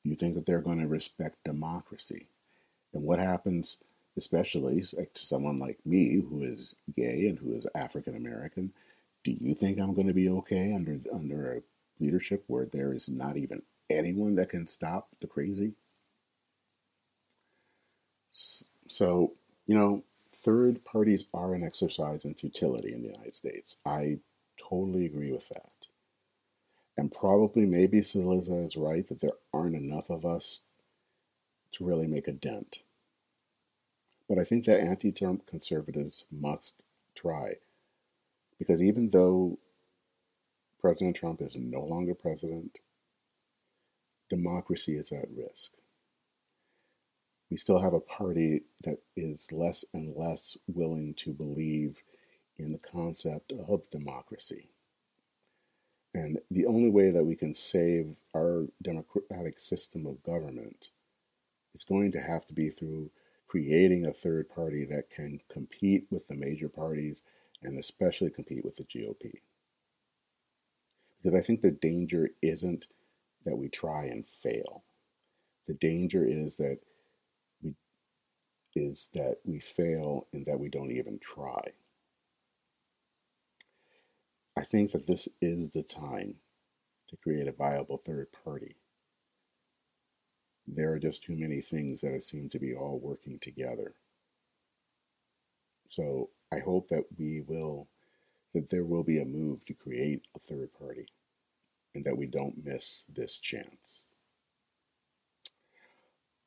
You 0.03 0.15
think 0.15 0.35
that 0.35 0.45
they're 0.45 0.59
going 0.59 0.79
to 0.79 0.87
respect 0.87 1.43
democracy? 1.45 2.27
And 2.93 3.03
what 3.03 3.19
happens 3.19 3.77
especially 4.17 4.81
to 4.81 5.07
someone 5.13 5.59
like 5.59 5.77
me 5.85 6.21
who 6.21 6.41
is 6.41 6.75
gay 6.95 7.27
and 7.27 7.39
who 7.39 7.53
is 7.53 7.67
African 7.75 8.15
American, 8.15 8.71
do 9.23 9.35
you 9.39 9.55
think 9.55 9.79
I'm 9.79 9.93
going 9.93 10.07
to 10.07 10.13
be 10.13 10.29
okay 10.29 10.73
under 10.73 10.97
under 11.13 11.53
a 11.53 11.61
leadership 11.99 12.43
where 12.47 12.65
there 12.65 12.93
is 12.93 13.09
not 13.09 13.37
even 13.37 13.61
anyone 13.89 14.35
that 14.35 14.49
can 14.49 14.67
stop 14.67 15.09
the 15.19 15.27
crazy? 15.27 15.73
So, 18.31 19.33
you 19.65 19.75
know, 19.75 20.03
third 20.31 20.83
parties 20.83 21.25
are 21.33 21.53
an 21.53 21.63
exercise 21.63 22.25
in 22.25 22.33
futility 22.33 22.93
in 22.93 23.01
the 23.01 23.09
United 23.09 23.35
States. 23.35 23.77
I 23.85 24.19
totally 24.57 25.05
agree 25.05 25.31
with 25.31 25.49
that. 25.49 25.71
And 26.97 27.11
probably 27.11 27.65
maybe 27.65 27.99
Cillizza 28.01 28.65
is 28.65 28.77
right 28.77 29.07
that 29.09 29.21
there 29.21 29.31
aren't 29.53 29.75
enough 29.75 30.09
of 30.09 30.25
us 30.25 30.61
to 31.73 31.85
really 31.85 32.07
make 32.07 32.27
a 32.27 32.31
dent. 32.31 32.79
But 34.29 34.39
I 34.39 34.43
think 34.43 34.65
that 34.65 34.79
anti 34.79 35.11
Trump 35.11 35.45
conservatives 35.45 36.25
must 36.31 36.81
try. 37.13 37.55
Because 38.57 38.81
even 38.81 39.09
though 39.09 39.59
President 40.79 41.15
Trump 41.15 41.41
is 41.41 41.55
no 41.55 41.81
longer 41.83 42.13
president, 42.13 42.79
democracy 44.29 44.95
is 44.95 45.11
at 45.11 45.29
risk. 45.35 45.73
We 47.49 47.57
still 47.57 47.79
have 47.79 47.93
a 47.93 47.99
party 47.99 48.63
that 48.83 48.99
is 49.15 49.51
less 49.51 49.85
and 49.93 50.15
less 50.15 50.57
willing 50.67 51.13
to 51.15 51.31
believe 51.31 52.01
in 52.57 52.71
the 52.71 52.79
concept 52.79 53.53
of 53.67 53.89
democracy. 53.89 54.69
And 56.13 56.39
the 56.49 56.65
only 56.65 56.89
way 56.89 57.11
that 57.11 57.25
we 57.25 57.35
can 57.35 57.53
save 57.53 58.15
our 58.33 58.67
democratic 58.81 59.59
system 59.59 60.05
of 60.05 60.23
government 60.23 60.89
is 61.73 61.83
going 61.83 62.13
to 62.13 62.21
have 62.21 62.47
to 62.47 62.53
be 62.53 62.69
through 62.69 63.11
creating 63.47 64.07
a 64.07 64.13
third 64.13 64.49
party 64.49 64.85
that 64.85 65.09
can 65.09 65.41
compete 65.49 66.07
with 66.09 66.27
the 66.27 66.35
major 66.35 66.69
parties 66.69 67.21
and 67.61 67.77
especially 67.77 68.29
compete 68.29 68.63
with 68.63 68.77
the 68.77 68.83
GOP. 68.83 69.41
Because 71.21 71.37
I 71.37 71.41
think 71.41 71.61
the 71.61 71.71
danger 71.71 72.29
isn't 72.41 72.87
that 73.45 73.57
we 73.57 73.69
try 73.69 74.05
and 74.05 74.27
fail. 74.27 74.83
The 75.67 75.75
danger 75.75 76.25
is 76.27 76.57
that 76.57 76.79
we 77.63 77.75
is 78.75 79.09
that 79.13 79.37
we 79.45 79.59
fail 79.59 80.27
and 80.33 80.45
that 80.45 80.59
we 80.59 80.69
don't 80.69 80.91
even 80.91 81.19
try. 81.19 81.61
I 84.57 84.63
think 84.63 84.91
that 84.91 85.07
this 85.07 85.27
is 85.41 85.71
the 85.71 85.83
time 85.83 86.35
to 87.09 87.17
create 87.17 87.47
a 87.47 87.51
viable 87.51 87.97
third 87.97 88.27
party 88.43 88.75
there 90.67 90.93
are 90.93 90.99
just 90.99 91.23
too 91.23 91.35
many 91.35 91.61
things 91.61 92.01
that 92.01 92.23
seem 92.23 92.49
to 92.49 92.59
be 92.59 92.73
all 92.73 92.99
working 92.99 93.39
together. 93.39 93.93
So 95.87 96.29
I 96.51 96.59
hope 96.59 96.89
that 96.89 97.05
we 97.17 97.41
will, 97.41 97.87
that 98.53 98.69
there 98.69 98.85
will 98.85 99.03
be 99.03 99.19
a 99.19 99.25
move 99.25 99.65
to 99.65 99.73
create 99.73 100.27
a 100.35 100.39
third 100.39 100.71
party 100.77 101.07
and 101.95 102.05
that 102.05 102.17
we 102.17 102.27
don't 102.27 102.63
miss 102.63 103.05
this 103.13 103.37
chance. 103.37 104.09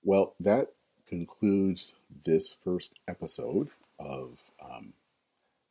Well, 0.04 0.34
that 0.38 0.68
concludes 1.06 1.94
this 2.24 2.54
first 2.62 2.94
episode 3.08 3.70
of 3.98 4.38
um, 4.62 4.92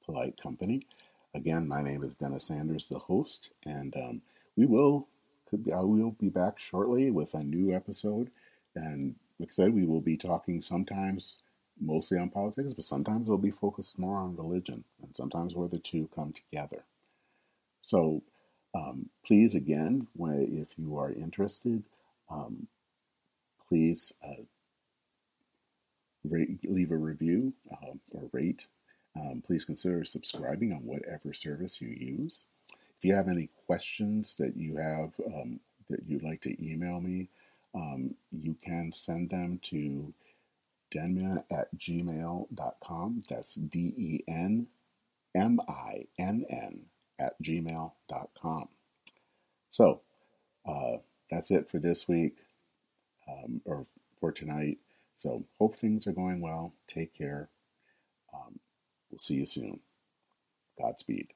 Polite 0.03 0.35
Company. 0.41 0.85
Again, 1.33 1.67
my 1.67 1.81
name 1.81 2.03
is 2.03 2.15
Dennis 2.15 2.45
Sanders, 2.45 2.89
the 2.89 2.99
host, 2.99 3.51
and 3.65 3.95
um, 3.95 4.21
we 4.55 4.65
will 4.65 5.07
could 5.49 5.63
be, 5.63 5.71
I 5.71 5.79
will 5.79 6.11
be 6.11 6.29
back 6.29 6.59
shortly 6.59 7.09
with 7.09 7.33
a 7.33 7.43
new 7.43 7.73
episode. 7.73 8.29
And 8.75 9.15
like 9.39 9.49
I 9.49 9.53
said, 9.53 9.73
we 9.73 9.85
will 9.85 10.01
be 10.01 10.17
talking 10.17 10.59
sometimes 10.59 11.37
mostly 11.79 12.17
on 12.17 12.29
politics, 12.29 12.73
but 12.73 12.83
sometimes 12.83 13.27
it'll 13.27 13.37
be 13.37 13.51
focused 13.51 13.97
more 13.99 14.17
on 14.17 14.35
religion, 14.35 14.83
and 15.01 15.15
sometimes 15.15 15.55
where 15.55 15.69
the 15.69 15.79
two 15.79 16.09
come 16.13 16.33
together. 16.33 16.83
So 17.79 18.23
um, 18.75 19.09
please, 19.25 19.55
again, 19.55 20.07
if 20.19 20.77
you 20.77 20.97
are 20.97 21.11
interested, 21.11 21.83
um, 22.29 22.67
please 23.67 24.13
uh, 24.23 24.43
rate, 26.23 26.59
leave 26.69 26.91
a 26.91 26.97
review 26.97 27.53
uh, 27.71 27.93
or 28.13 28.29
rate. 28.31 28.67
Um, 29.15 29.41
please 29.45 29.65
consider 29.65 30.03
subscribing 30.03 30.73
on 30.73 30.79
whatever 30.85 31.33
service 31.33 31.81
you 31.81 31.89
use. 31.89 32.45
If 32.97 33.05
you 33.05 33.15
have 33.15 33.27
any 33.27 33.49
questions 33.65 34.35
that 34.37 34.55
you 34.55 34.77
have 34.77 35.13
um, 35.25 35.59
that 35.89 36.01
you'd 36.07 36.23
like 36.23 36.41
to 36.41 36.63
email 36.63 36.99
me, 36.99 37.29
um, 37.73 38.15
you 38.31 38.55
can 38.61 38.91
send 38.91 39.29
them 39.29 39.59
to 39.63 40.13
denminn 40.93 41.43
at 41.51 41.75
gmail.com. 41.75 43.21
That's 43.29 43.55
D 43.55 43.93
E 43.97 44.23
N 44.27 44.67
M 45.35 45.59
I 45.67 46.05
N 46.19 46.45
N 46.49 46.85
at 47.19 47.41
gmail.com. 47.41 48.67
So 49.69 50.01
uh, 50.67 50.97
that's 51.29 51.51
it 51.51 51.69
for 51.69 51.79
this 51.79 52.07
week 52.07 52.37
um, 53.27 53.61
or 53.65 53.85
for 54.19 54.31
tonight. 54.31 54.77
So 55.15 55.45
hope 55.57 55.75
things 55.75 56.07
are 56.07 56.13
going 56.13 56.41
well. 56.41 56.73
Take 56.87 57.13
care. 57.13 57.49
Um, 58.33 58.59
we'll 59.09 59.19
see 59.19 59.35
you 59.35 59.45
soon. 59.45 59.79
Godspeed. 60.79 61.33